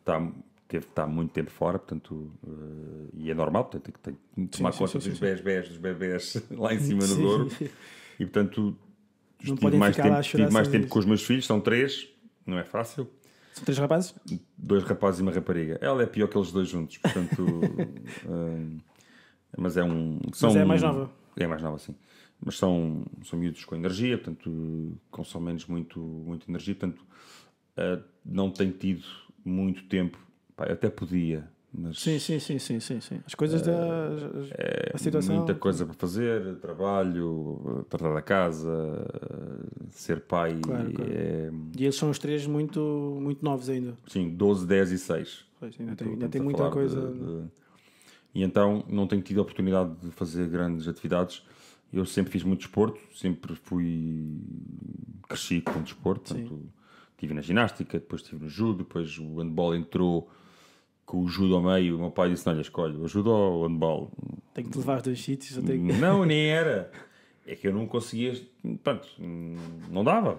[0.00, 0.20] está,
[0.66, 4.72] teve, está muito tempo fora, portanto, eh, e é normal, portanto, tem que que tomar
[4.72, 5.24] sim, conta sim, dos sim.
[5.24, 7.16] bebés, dos bebés lá em cima no.
[7.16, 7.48] Douro,
[8.18, 8.76] e portanto,
[9.44, 12.08] Não tive mais, tempo, tive mais tempo com os meus filhos, são três,
[12.46, 13.08] não é fácil
[13.52, 14.14] São três rapazes?
[14.56, 15.78] dois rapazes e uma rapariga.
[15.80, 17.42] Ela é pior que eles dois juntos, portanto.
[18.28, 18.78] hum,
[19.56, 20.18] mas é um.
[20.32, 21.10] São, Mas é mais nova.
[21.36, 21.94] É mais nova, sim.
[22.44, 27.04] Mas são, são miúdos com energia, portanto, consomem muito, muito energia, portanto,
[27.76, 29.04] eh, não tenho tido
[29.44, 30.18] muito tempo.
[30.56, 33.20] Pá, até podia, mas Sim, sim, sim, sim, sim, sim.
[33.26, 33.72] As coisas da
[34.56, 35.34] é a situação.
[35.36, 38.72] muita coisa para fazer, trabalho, tratar da casa,
[39.90, 41.10] ser pai, Claro, claro.
[41.12, 43.96] é, E eles são os três muito, muito novos ainda.
[44.06, 45.44] sim, 12, 10 e 6.
[45.58, 47.10] Pois, ainda tem, Estamos ainda tem muita coisa.
[47.10, 47.48] de- de-
[48.34, 51.42] E então não tenho tido a oportunidade de fazer grandes atividades.
[51.92, 54.36] Eu sempre fiz muito desporto, sempre fui.
[55.28, 56.34] cresci com desporto.
[56.34, 56.60] Portanto,
[57.12, 60.30] estive na ginástica, depois estive no judo, depois o handball entrou
[61.06, 61.96] com o judo ao meio.
[61.96, 64.10] O meu pai disse: Olha, escolhe o judo ou o handball?
[64.52, 65.62] Tenho que te levar aos dois sítios.
[65.64, 65.98] Tenho...
[65.98, 66.90] Não, nem era.
[67.46, 68.38] É que eu não conseguia.
[68.84, 69.08] Pronto,
[69.90, 70.38] não dava.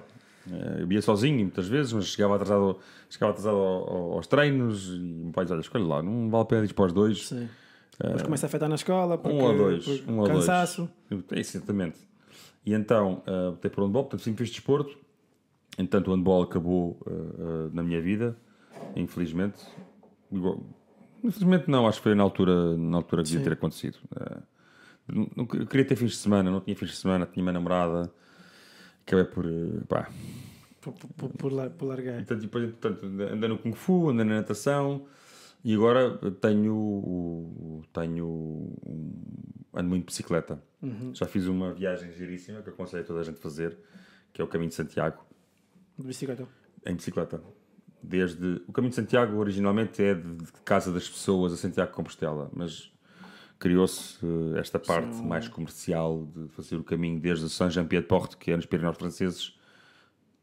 [0.51, 2.77] Eh, Eu ia sozinho muitas vezes, mas chegava atrasado,
[3.09, 6.29] chegava atrasado ao- ao- aos treinos e o meu pai dizia: Olha, escolhe lá, não
[6.29, 7.27] vale a pena ir para os dois.
[7.27, 7.49] Sim.
[8.01, 9.17] Depois começa a afetar na escola.
[9.17, 9.85] Porque, Um ou dois.
[9.85, 10.89] porque Um ou cansaço.
[11.09, 11.23] dois.
[11.31, 11.99] É, Exatamente.
[12.65, 14.97] E então, uh, optei por handball, portanto, sempre fiz desporto.
[15.77, 18.37] Entanto, o handball acabou uh, uh, na minha vida,
[18.95, 19.59] infelizmente.
[21.23, 23.97] Infelizmente não, acho que foi na altura, na altura que devia ter acontecido.
[25.07, 28.11] Não- queria ter fins de semana, não tinha fins de semana, tinha uma namorada.
[29.01, 29.45] Acabei por,
[29.87, 30.09] pá,
[30.79, 32.17] por, por, por, por largar.
[32.17, 35.05] Portanto, depois, portanto, andei no Kung Fu, andei na natação
[35.63, 38.73] e agora tenho, tenho
[39.73, 40.61] ando muito de bicicleta.
[41.13, 43.77] Já fiz uma viagem giríssima que aconselho a toda a gente a fazer,
[44.31, 45.23] que é o Caminho de Santiago,
[45.97, 46.47] De bicicleta.
[46.85, 47.41] em bicicleta.
[48.01, 51.95] Desde o Caminho de Santiago originalmente é de, de casa das pessoas a Santiago de
[51.97, 52.89] Compostela, mas
[53.59, 58.55] criou-se eh, esta parte mais comercial de fazer o caminho desde Saint Jean-Pied-de-Port, que é
[58.55, 59.53] nos Pirineus franceses,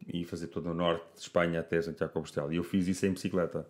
[0.06, 2.52] e fazer todo o norte de Espanha até Santiago de Compostela.
[2.52, 3.66] E eu fiz isso em bicicleta.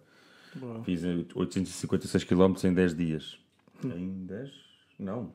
[0.55, 0.83] Boa.
[0.85, 3.39] Fiz em 856 km em 10 dias.
[3.85, 4.51] Em 10?
[4.99, 5.33] Não.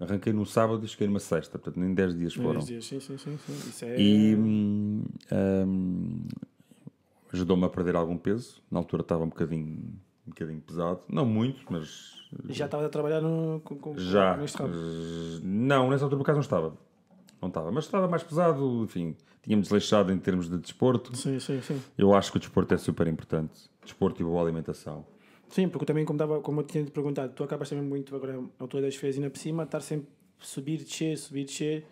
[0.00, 2.52] Arranquei num sábado e cheguei numa sexta, portanto nem 10 dias foram.
[2.54, 3.52] Dois dias, sim, sim, sim, sim.
[3.68, 4.00] Isso é.
[4.00, 6.26] E hum, hum,
[7.32, 8.62] ajudou-me a perder algum peso.
[8.70, 9.76] Na altura estava um bocadinho,
[10.26, 11.00] um bocadinho pesado.
[11.08, 14.36] Não muito, mas Já estava a trabalhar no, com, com, já.
[14.40, 16.76] eh, Não, nessa altura por acaso não estava.
[17.40, 17.70] Não estava.
[17.72, 19.16] Mas estava mais pesado, enfim.
[19.42, 21.16] Tínhamos desleixado em termos de desporto.
[21.16, 21.80] Sim, sim, sim.
[21.96, 23.68] Eu acho que o desporto é super importante.
[23.88, 25.04] Desporto e boa alimentação.
[25.48, 28.34] Sim, porque também, como, tava, como eu tinha te perguntado, tu acabas também muito agora,
[28.38, 30.08] na altura das férias, ainda por cima, estar sempre
[30.38, 31.84] subir, descer, subir, descer.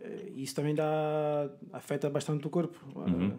[0.00, 2.76] eh, Isso também dá, afeta bastante o corpo.
[2.96, 3.36] Ah,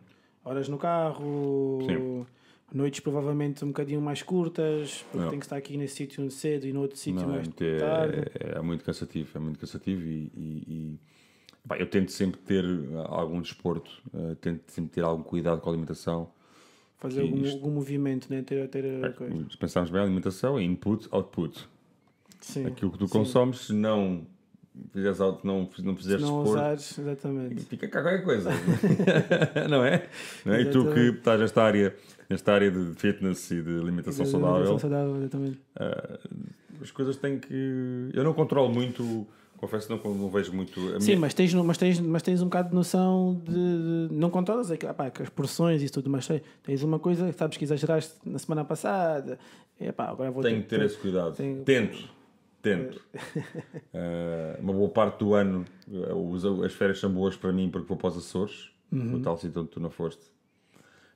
[0.49, 2.25] Horas no carro, Sim.
[2.73, 5.29] noites provavelmente um bocadinho mais curtas, porque Não.
[5.31, 8.23] tem que estar aqui nesse sítio cedo e no outro sítio é, mais muito, tarde.
[8.39, 10.99] é, é muito cansativo, é muito cansativo e, e- e,
[11.67, 12.63] pá, eu tento sempre ter
[13.07, 16.31] algum desporto, eh, tento sempre ter algum cuidado com a alimentação.
[16.97, 18.41] Fazer que algum, isto- algum movimento, né?
[18.41, 19.45] ter, ter É, coisa.
[19.51, 21.67] se pensarmos bem, a alimentação é input, output.
[22.41, 22.65] Sim.
[22.65, 23.13] Aquilo que tu sim.
[23.13, 24.25] consomes, se não
[24.93, 27.65] fizeres algo, não, não fizeres Se não desporto, usares, exatamente.
[27.65, 28.49] fica cá qualquer coisa.
[29.69, 30.07] não é?
[30.45, 30.61] Não é?
[30.61, 31.95] E tu que estás nesta área,
[32.29, 35.59] nesta área de fitness e de alimentação saudável, Alimentação saudável, exatamente.
[35.75, 36.19] Ah,
[36.81, 38.09] as coisas têm que.
[38.13, 39.25] Eu não controlo muito,
[39.57, 40.79] confesso, não, não vejo muito.
[40.95, 43.53] A Sim, minha- mas tens, mas, tens, mas tens um bocado de noção de.
[44.07, 44.29] de- não
[44.87, 47.63] ah, pá, que as porções e tudo, mas sei, tens uma coisa que sabes que
[47.63, 49.37] exageraste na semana passada.
[49.79, 51.35] E, pá, agora vou Tenho que ter esse cuidado.
[51.35, 52.09] Tenho- Tento.
[52.61, 53.01] Tento.
[53.93, 55.65] Ah, uma boa parte do ano,
[56.15, 59.15] os- as férias são boas para mim porque vou para os Açores, Uhum.
[59.15, 60.21] o tal sítio onde tu não foste,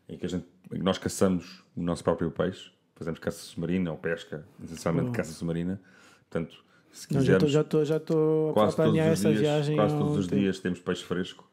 [0.09, 3.91] em que, a gente, em que nós caçamos o nosso próprio peixe, fazemos caça submarina
[3.91, 5.81] ou pesca, essencialmente caça submarina.
[6.29, 9.75] Portanto, se Não, já estou já já a quase todos essa dias, viagem.
[9.75, 10.41] quase todos os tempo.
[10.41, 11.49] dias temos peixe fresco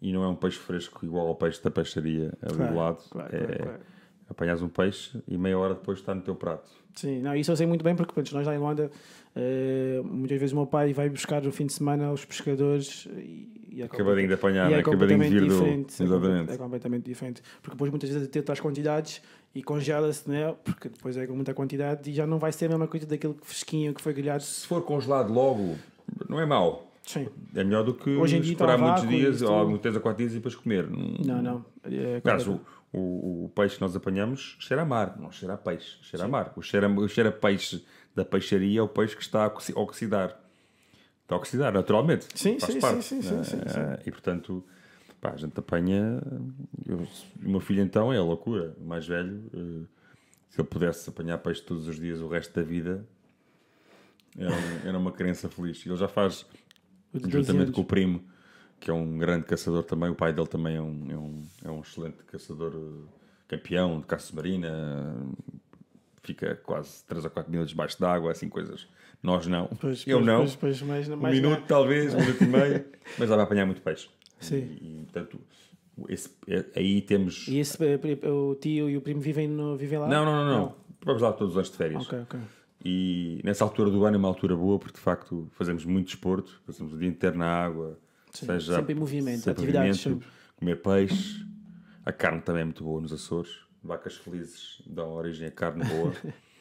[0.00, 2.98] e não é um peixe fresco igual ao peixe da peixaria ali Claro, do lado.
[3.10, 3.80] claro, é, claro.
[4.28, 6.70] Apanhas um peixe e meia hora depois está no teu prato.
[6.94, 8.90] Sim, não, isso eu sei muito bem porque pronto, nós lá em Luanda,
[9.36, 13.48] eh, muitas vezes o meu pai vai buscar no fim de semana os pescadores e,
[13.70, 15.54] e é Acabadinho de apanhar, e é acabadinho de completamente vir do.
[15.54, 16.50] diferente.
[16.50, 16.54] É.
[16.54, 17.42] É completamente diferente.
[17.62, 19.22] Porque depois muitas vezes tem as quantidades
[19.54, 20.54] e congela-se, né?
[20.64, 23.34] porque depois é com muita quantidade e já não vai ser a mesma coisa daquele
[23.42, 24.42] fresquinho que foi grelhado.
[24.42, 25.76] Se for congelado logo,
[26.28, 26.90] não é mau.
[27.04, 27.28] Sim.
[27.54, 30.18] É melhor do que Hoje em dia esperar muitos dias, ou alguns 3 ou 4
[30.18, 30.88] dias e depois comer.
[30.88, 31.64] Não- Não.
[31.84, 32.60] É completamente-
[32.92, 36.26] o, o, o peixe que nós apanhamos cheira a mar, não cheira a peixe, cheira
[36.26, 36.52] a mar.
[36.56, 37.84] O cheiro, a- o cheiro a peixe
[38.14, 40.38] da peixaria é o peixe que está a oxi- oxidar.
[41.24, 42.26] Está a oxidar, naturalmente.
[42.34, 43.02] Sim, Faz sim, parte.
[43.02, 44.64] sim, sim, sim, sim, Eh, E portanto,
[45.22, 46.20] pá, a gente apanha.
[46.84, 46.98] eu-
[47.42, 48.74] o meu filho então é a loucura.
[48.78, 49.86] O mais velho, eh,
[50.50, 53.06] se ele pudesse apanhar peixe todos os dias o resto da vida,
[54.36, 55.86] era, um- era uma criança feliz.
[55.86, 56.44] Ele já faz
[57.14, 57.74] o de 12 juntamente anos.
[57.76, 58.24] com o primo,
[58.80, 60.10] que é um grande caçador também.
[60.10, 63.08] O pai dele também é um, é um, é um excelente caçador, eh,
[63.48, 65.14] campeão de caça submarina.
[66.24, 68.86] Fica quase 3 ou 4 minutos debaixo d'água, assim coisas.
[69.22, 69.66] Nós não.
[69.80, 70.38] Pois, Eu pois, não.
[70.38, 70.56] Pois,
[71.14, 72.84] um minuto, talvez, um minuto e meio.
[73.18, 74.08] Mas dá para apanhar muito peixe.
[74.42, 74.56] Sim.
[74.80, 75.38] E, e, portanto,
[76.08, 77.46] esse, é- aí temos.
[77.48, 80.08] E esse, eh, pri- o tio e o primo vivem, no, vivem lá?
[80.08, 80.74] Não, não, não, não.
[81.04, 82.02] Vamos lá todos os anos de férias.
[82.06, 82.40] Ok, ok.
[82.84, 86.60] E nessa altura do ano é uma altura boa porque de facto fazemos muito desporto,
[86.66, 87.98] passamos o dia inteiro na água,
[88.32, 90.26] Sim, seja sempre em movimento, sempre em atividades movimento,
[90.56, 91.46] comer peixe,
[92.04, 93.50] a carne também é muito boa nos Açores,
[93.84, 96.12] vacas felizes dão origem a carne boa.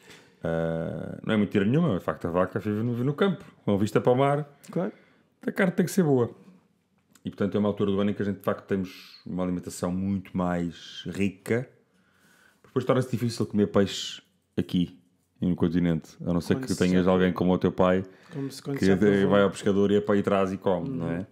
[0.43, 4.01] Ah, não é mentira nenhuma, de facto a vaca vive no, no campo, com vista
[4.01, 4.91] para o mar, Claro.
[5.45, 6.31] a carne tem que ser boa.
[7.23, 9.43] E portanto é uma altura do ano em que a gente de facto temos uma
[9.43, 11.69] alimentação muito mais rica.
[12.63, 14.21] Depois torna-se difícil comer peixe
[14.57, 14.97] aqui
[15.39, 18.03] no continente, a não ser Quando que se tenhas alguém como o teu pai
[18.49, 20.95] se que vai ao pescador e é para ir atrás e come, Uhum.
[20.97, 21.27] não é?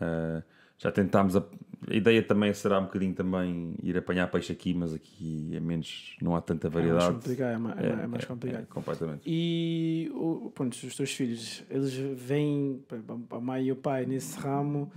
[0.00, 0.42] Ah,
[0.78, 1.44] já tentámos a...
[1.88, 6.16] a ideia também será um bocadinho também ir apanhar peixe aqui, mas aqui é menos,
[6.20, 7.14] não há tanta É mais variedade.
[7.14, 8.62] complicado, é ma- é ma- é mais complicado.
[8.62, 9.22] É, completamente.
[9.24, 10.10] E
[10.54, 12.82] pronto, os teus filhos, eles vêm,
[13.30, 14.92] a mãe e o pai nesse ramo,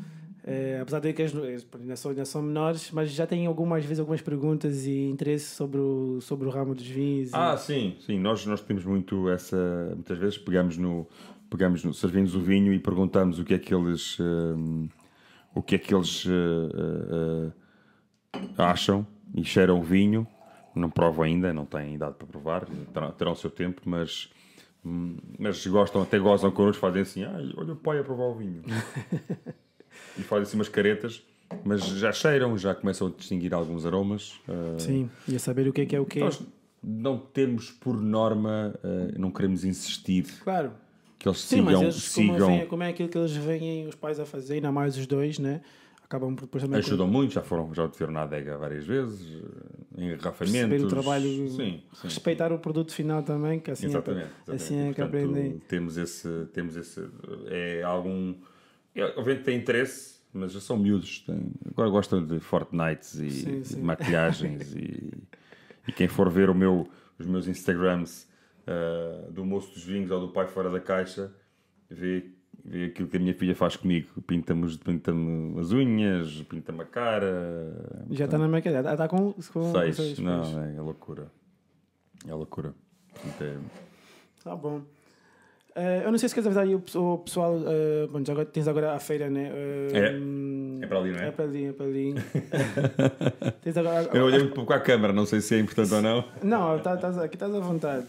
[0.46, 1.32] eh, apesar de que eles
[1.64, 5.56] pronto, ainda, são, ainda são menores, mas já têm algumas vezes algumas perguntas e interesse
[5.56, 7.32] sobre o, sobre o ramo dos vinhos.
[7.32, 9.58] e- Ah, sim, sim, nós, nós temos muito essa.
[9.96, 11.08] Muitas vezes pegamos no.
[11.50, 11.94] Pegamos no.
[11.94, 14.18] Servimos o vinho e perguntamos o que é que eles.
[14.20, 14.88] hum,
[15.54, 16.26] o que é que eles.
[16.26, 20.28] uh, uh, uh, acham e cheiram o vinho.
[20.76, 24.30] Não provo ainda, não têm idade para provar, terão, terão o seu tempo, mas,
[24.86, 28.36] hum, mas gostam, até gozam connosco, fazem assim: Ai, olha o pai a provar o
[28.36, 28.62] vinho.
[30.18, 31.24] e fazem assim umas caretas,
[31.64, 34.34] mas já cheiram, já começam a distinguir alguns aromas.
[34.48, 36.20] uh, Sim, e a saber o que é que é o que.
[36.20, 36.42] nós
[36.84, 40.72] não temos por norma, uh, não queremos insistir Claro.
[41.18, 43.88] que eles Sim, mas sigam, eles, como, sigam vem- como é aquilo que eles veem
[43.88, 45.62] os pais a fazer, ainda mais os dois, né?
[46.04, 50.04] Acabam por depois também ajudam muito, já foram, já tiveram na adega várias vezes, eh,
[50.04, 50.52] engarrafamentos.
[50.70, 52.08] perceber o trabalho, Sim, sim.
[52.08, 54.26] respeitar o produto final também, que assim Exatamente.
[54.28, 54.64] é, exatamente.
[54.64, 55.60] assim é que Portanto, aprendem.
[55.68, 57.04] Temos esse, temos esse,
[57.48, 58.36] é algum, é,
[59.04, 63.66] obviamente tem interesse, mas já são miúdos, têm- agora gostam de Fortnites e, Sim, e
[63.66, 63.76] sim.
[63.78, 65.14] de maquilhagens e,
[65.88, 66.88] e quem for ver o meu,
[67.20, 68.28] os meus Instagrams
[68.68, 71.32] ah, do moço dos vinhos ou do pai fora da caixa,
[71.90, 72.32] vê,
[72.64, 75.12] vê aquilo que a minha filha faz comigo, pinta-me pinta
[75.60, 80.20] as unhas, pinta-me a cara, Já está na maquilha, já está com, com seis, seis,
[80.20, 81.32] não, é, é loucura,
[82.28, 82.74] é loucura.
[83.14, 83.58] Portanto, é-
[84.44, 84.84] Tá bom.
[85.78, 87.60] Eh, eu não sei se queres avisar aí o, pe- o pessoal.
[87.68, 89.52] eh, bom, já tens agora a feira, né?
[89.54, 90.12] Eh, É.
[90.16, 91.28] hum, É para ali, não é?
[91.28, 92.14] É para ali, é para ali.
[93.62, 96.24] tens agora, Eu olhei muito pouco à câmara, não sei se é importante ou não.
[96.42, 98.06] Não, tá, tás- aqui estás à vontade.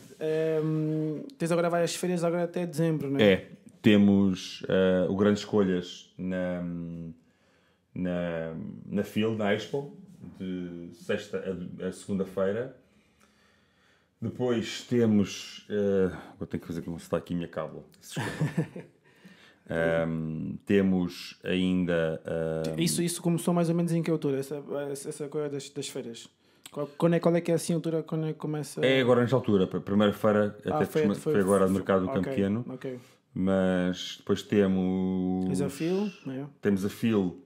[0.62, 3.22] Hum, tens agora várias feiras agora até dezembro, né?
[3.22, 3.46] É,
[3.82, 6.62] temos eh, o Grandes Escolhas na,
[7.94, 8.54] na,
[8.86, 9.96] na Field, na Expo,
[10.38, 11.42] de sexta
[11.82, 12.76] a, a segunda-feira.
[14.20, 15.66] Depois temos.
[15.68, 17.84] eh, vou ter que fazer como está aqui a minha cábula.
[18.00, 18.86] Desculpa.
[19.68, 22.22] Ahm, temos ainda.
[22.78, 24.38] Isso, isso começou mais ou menos em que altura?
[24.38, 24.62] Essa,
[25.08, 26.28] essa, coisa das, das feiras?
[26.70, 28.80] Qual, quando é, qual é que é assim a altura quando é que começa?
[28.84, 32.14] é agora nesta altura, primeira feira, Ah, até foi, foi, agora no mercado do ok,
[32.14, 32.98] Campo Pequeno, Ok.
[33.34, 35.48] mas depois temos.
[35.48, 36.46] Desafio, né?
[36.62, 37.42] Temos a FIL,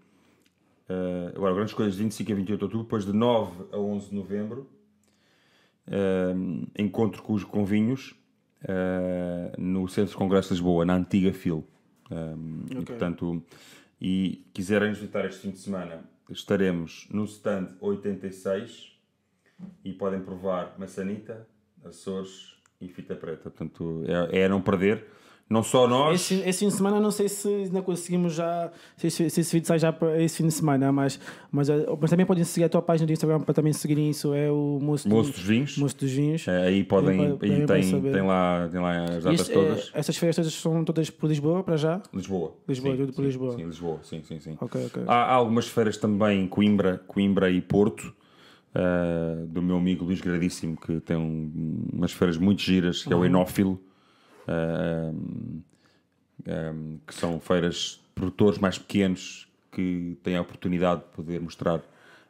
[0.91, 4.11] eh, agora grandes coisas de 25 a 28 de outubro, depois de 9 a 11
[4.11, 4.69] de novembro,
[5.91, 6.35] eh,
[6.83, 8.15] encontro com os com vinhos
[8.67, 11.67] eh, no Centro de Congresso de Lisboa, na antiga FIL.
[12.11, 12.15] Eh,
[12.71, 12.85] E Ok.
[12.87, 13.43] portanto,
[14.01, 18.99] e quiserem nos visitar este fim de semana, estaremos no stand 86
[19.85, 21.47] e podem provar maçanita,
[21.85, 23.51] Açores e fita preta.
[23.51, 25.05] Portanto, é, é não perder.
[25.51, 26.21] Não só nós.
[26.21, 28.71] Esse, esse fim de semana não sei se ainda conseguimos já.
[28.97, 31.19] Se, esse- se esse vídeo sai já para esse fim de semana, mas,
[31.51, 34.33] mas, eh, mas também podem seguir a tua página do Instagram para também seguirem isso.
[34.33, 35.77] É o Moço, Moço dos Vinhos.
[35.77, 36.47] Moço dos Vinhos.
[36.47, 39.91] É, aí podem, aí tem, tem, lá, tem lá as datas Isto, eh, todas.
[39.93, 42.01] essas feiras todas são todas por Lisboa para já?
[42.15, 42.55] Lisboa.
[42.69, 43.51] Lisboa, sim, tudo por sim, Lisboa.
[43.57, 44.57] Sim, Lisboa, sim, sim, sim.
[44.61, 45.03] Ok, ok.
[45.09, 48.15] Há, há algumas feiras também em Coimbra, Coimbra e Porto,
[48.73, 53.17] ah, do meu amigo Luís Gradíssimo, que tem um- umas feiras muito giras, que é
[53.17, 53.81] o Enófilo,
[54.49, 55.13] ah,
[56.47, 56.75] ah,
[57.07, 61.83] que são feiras de produtores mais pequenos que têm a oportunidade de poder mostrar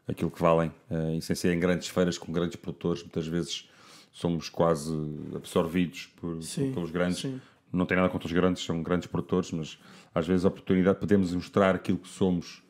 [0.06, 0.70] aquilo que valem.
[0.90, 3.68] Uh, e sem ser em grandes feiras com grandes produtores, muitas vezes
[4.12, 4.92] somos quase
[5.34, 7.20] absorvidos por, Sim, pelos grandes.
[7.20, 7.40] sim.
[7.72, 9.78] Não tem nada contra os grandes, são grandes produtores, mas
[10.12, 12.62] às vezes a oportunidade podemos mostrar aquilo que somos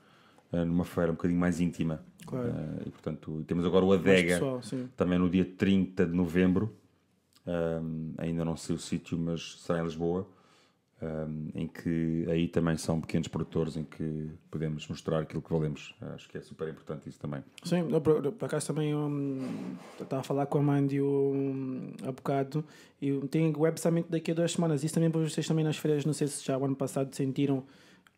[0.52, 2.04] uh, numa feira um bocadinho mais íntima.
[2.26, 2.50] Claro.
[2.50, 4.60] Uh, e portanto, temos agora o Adega, pessoal,
[4.96, 6.76] também no dia 30 de novembro.
[7.46, 10.26] Um, ainda não sei o sítio, mas será em Lisboa.
[11.02, 15.94] um, em que aí também são pequenos produtores em que podemos mostrar aquilo que valemos.
[16.14, 17.42] Acho que é super importante isso também.
[17.64, 18.92] Sim, por acaso também
[20.00, 22.64] estava a falar com a Mandy um, há bocado
[23.00, 24.84] e tem web daqui a duas semanas.
[24.84, 27.64] Isso também para vocês também nas feiras, não sei se já o ano passado sentiram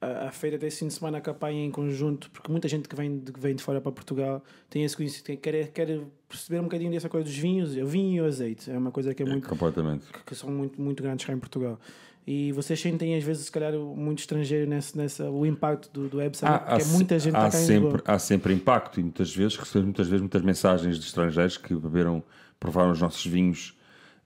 [0.03, 3.19] a, a feira desse fim de semana apanha em conjunto, porque muita gente que vem
[3.21, 6.91] de, que vem de fora para Portugal tem esse conhecimento, quer, quer perceber um bocadinho
[6.91, 8.71] dessa coisa dos vinhos, o vinho e o azeite.
[8.71, 10.07] É uma coisa que é muito Completamente.
[10.13, 11.79] que- que são muito, muito grandes cá em Portugal.
[12.27, 16.19] E vocês sentem, às vezes, se calhar, muito estrangeiro nesse, nessa, o impacto do, do
[16.19, 19.57] Web Summit, porque é se- muita gente há sempre, há sempre impacto e muitas vezes
[19.57, 22.23] recebemos muitas vezes muitas mensagens de estrangeiros que beberam,
[22.61, 23.77] provaram os nossos vinhos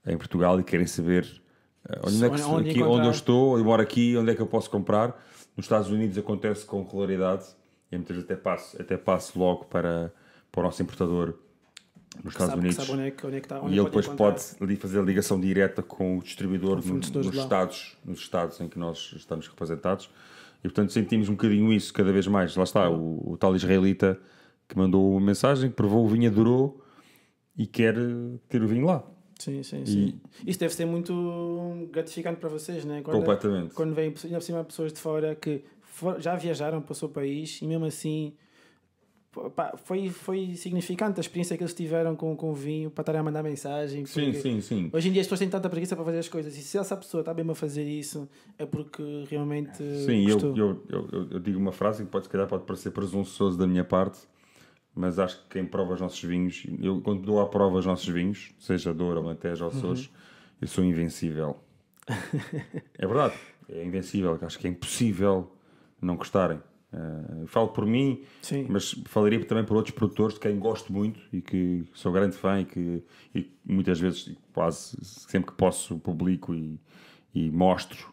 [0.05, 1.25] em Portugal e querem saber
[1.89, 4.41] eh, onde, é que, Onde- aqui, onde eu estou, eu moro aqui, onde é que
[4.41, 5.19] eu posso comprar.
[5.57, 7.45] Nos Estados Unidos acontece com regularidade
[7.91, 10.13] e muitas vezes até passo, até passo logo para,
[10.51, 11.33] para o nosso importador
[12.23, 12.89] nos Estados sabe, Unidos.
[12.89, 14.99] onde é que, onde é está, onde E é ele pode depois pode ali fazer
[14.99, 17.43] a ligação direta com o distribuidor fornecedores nos, lá.
[17.43, 20.09] estados, nos estados em que nós estamos representados.
[20.59, 22.55] E portanto sentimos um bocadinho isso cada vez mais.
[22.55, 24.19] Lá está, o, o tal israelita
[24.67, 26.83] que mandou uma mensagem, que provou o vinho, adorou
[27.55, 27.95] e quer
[28.49, 29.03] ter o vinho lá.
[29.39, 30.19] Sim, sim, sim.
[30.45, 33.01] Isso deve ser muito gratificante para vocês, né?
[33.03, 33.73] Quando, Completamente.
[33.73, 37.07] Quando vêm, ainda por cima, pessoas de fora que for- já viajaram para o seu
[37.09, 38.33] país e mesmo assim
[39.55, 43.21] pá, foi, foi significante a experiência que eles tiveram com, com o vinho para estarem
[43.21, 44.05] a mandar mensagem.
[44.05, 44.89] Sim, sim, sim.
[44.91, 46.97] Hoje em dia as pessoas têm tanta preguiça para fazer as coisas e se essa
[46.97, 48.27] pessoa está mesmo a fazer isso
[48.57, 52.47] é porque realmente Sim, eu, eu, eu- eu digo uma frase que pode, se calhar
[52.47, 54.19] pode parecer presunçoso da minha parte,
[54.97, 58.07] mas acho que quem prova os nossos vinhos, eu quando dou à prova os nossos
[58.07, 60.11] vinhos, seja Douro, Alentejo ou Açores, Uhum.
[60.61, 61.57] eu sou invencível.
[62.97, 63.35] é verdade,
[63.69, 65.51] é invencível, acho que é impossível
[66.01, 66.59] não gostarem.
[67.41, 68.65] Eu falo por mim, Sim.
[68.69, 72.61] mas falaria também por outros produtores de quem gosto muito e que sou grande fã
[72.61, 73.03] e que
[73.35, 76.79] e muitas vezes, quase sempre que posso, publico e,
[77.35, 78.11] e mostro,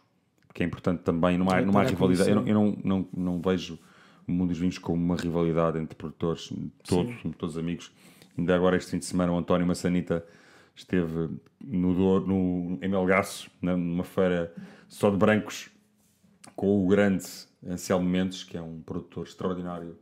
[0.53, 2.29] que é importante também, não há, não há rivalidade.
[2.29, 3.79] Eu, não, eu não, não, não vejo
[4.27, 6.51] o mundo dos vinhos como uma rivalidade entre produtores,
[6.87, 7.91] todos, todos amigos.
[8.37, 10.25] Ainda agora, este fim de semana, o António Massanita
[10.75, 11.29] esteve
[11.63, 14.53] no, Douro- no, em Melgaço, numa feira
[14.87, 15.69] só de brancos,
[16.55, 17.25] com o grande
[17.65, 19.97] Anselmo Mendes, que é um produtor extraordinário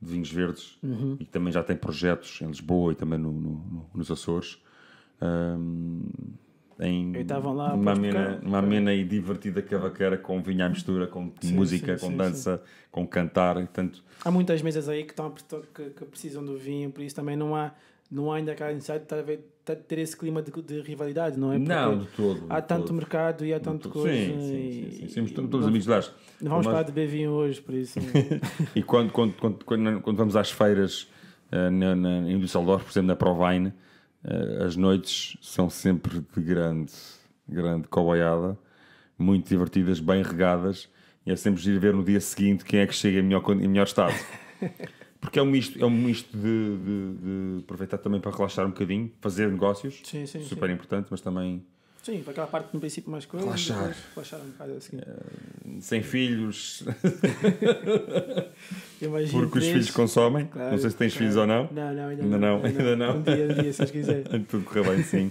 [0.00, 1.16] de vinhos verdes Uhum.
[1.20, 4.58] e que também já tem projetos em Lisboa e também no- no- no- nos Açores.
[5.20, 6.02] Ahm,
[6.80, 7.12] em
[7.54, 8.38] lá, uma cá.
[8.42, 12.16] uma amena e divertida cavaqueira com vinho à mistura, com Sim, música, sim, com sim,
[12.16, 13.54] dança, com cantar.
[13.56, 15.30] Portanto, Há muitas mesas aí que, estão,
[15.74, 17.72] que, que precisam do vinho, por isso também não há,
[18.10, 21.52] não há ainda aquela necessidade de ter- de ter esse clima de, de rivalidade, não
[21.52, 21.56] é?
[21.56, 22.46] Porque não, de todo.
[22.48, 22.94] há de tanto todo.
[22.96, 24.16] mercado e há tanto Sim, coisa.
[24.16, 24.40] sim,
[24.90, 25.08] sim, sim.
[25.08, 26.00] Somos todos não- amigos lá.
[26.40, 27.98] Não vamos falar de beber vinho hoje, por isso.
[28.74, 29.64] E quando, quando, quando,
[30.00, 31.08] quando, vamos às feiras
[31.52, 33.72] eh, na, na, em Düsseldorf, por exemplo, na Provine,
[34.64, 36.92] as noites são sempre de grande,
[37.48, 38.56] grande coboiada,
[39.18, 40.88] muito divertidas, bem regadas,
[41.26, 43.68] e é sempre giro ver no dia seguinte quem é que chega em melhor, em
[43.68, 44.14] melhor estado.
[45.20, 48.70] Porque é um misto, é um misto de, de- de aproveitar também para relaxar um
[48.70, 50.74] bocadinho, fazer negócios, sim, sim, super sim.
[50.74, 51.64] importante, mas também
[52.02, 53.46] Sim, para aquela parte no princípio mais coisa.
[53.46, 53.96] Relaxar.
[54.14, 54.98] Relaxar um bocado assim.
[55.80, 56.84] sem filhos,
[59.00, 60.46] Imagino porque os filhos consomem.
[60.46, 61.18] Claro, não sei se tens claro.
[61.18, 61.68] filhos ou não.
[61.72, 63.16] Não, não, ainda, Ainda não, ainda não.
[63.18, 64.22] Um dia, um dia, se quiser.
[64.48, 65.30] Tudo correr bem, sim.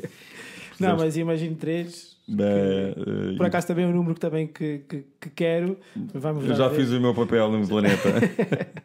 [0.79, 2.11] Não, mas imagino três.
[2.27, 5.77] Da- eh, Por acaso também é um número que também que, que, que quero.
[6.13, 6.75] Vamos já ver.
[6.77, 8.09] fiz o meu papel no planeta.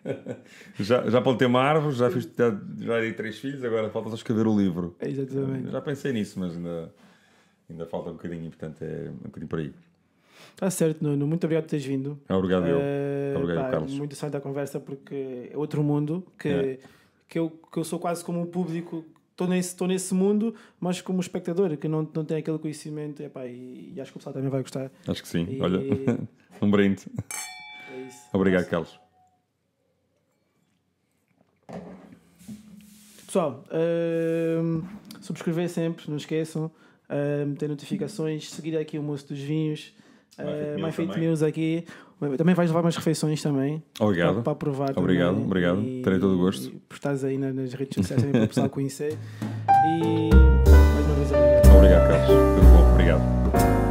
[0.81, 4.17] já, já plantei uma árvore, já, fiz, já, já dei três filhos, agora falta só
[4.17, 4.97] escrever o livro.
[5.01, 5.71] Exatamente.
[5.71, 6.91] Já pensei nisso, mas ainda,
[7.69, 9.73] ainda falta um bocadinho, portanto é um bocadinho por aí.
[10.53, 11.27] Está certo, Nuno.
[11.27, 12.19] Muito obrigado por teres vindo.
[12.29, 12.79] Obrigado, eu.
[12.81, 13.91] Eh, Obrigado, pá, Carlos.
[13.93, 16.79] Muito interessante a conversa porque é outro mundo que, É.
[17.29, 19.05] que, eu, que eu sou quase como um público.
[19.33, 23.23] Estou nesse, estou nesse mundo, mas como espectador que não, não tem aquele conhecimento.
[23.23, 24.91] Epá, e, e acho que o pessoal também vai gostar.
[25.07, 25.47] Acho que sim.
[25.51, 25.79] E- Olha,
[26.63, 27.03] um brinde.
[27.93, 28.19] É isso.
[28.33, 28.99] Obrigado, Carlos.
[33.27, 33.65] Pessoal,
[34.63, 34.83] hum,
[35.21, 36.71] subscrever sempre, não esqueçam.
[37.11, 39.95] Hum, ter notificações, seguir aqui o Moço dos Vinhos.
[40.39, 41.19] Uh, My Fit.
[41.19, 41.85] Meals aqui.
[42.37, 43.83] Também vais levar umas refeições também.
[44.01, 44.35] Obrigado.
[44.35, 45.45] Para, para provar Obrigado, também.
[45.47, 45.83] obrigado.
[46.03, 46.69] Terei todo o gosto.
[46.69, 49.17] E por estares aí na- nas redes sociais também para o pessoal conhecer.
[49.69, 51.77] E mais uma vez obrigado.
[51.77, 52.27] Obrigado, Carlos.
[52.29, 52.93] Tudo bom.
[52.93, 53.86] Obrigado.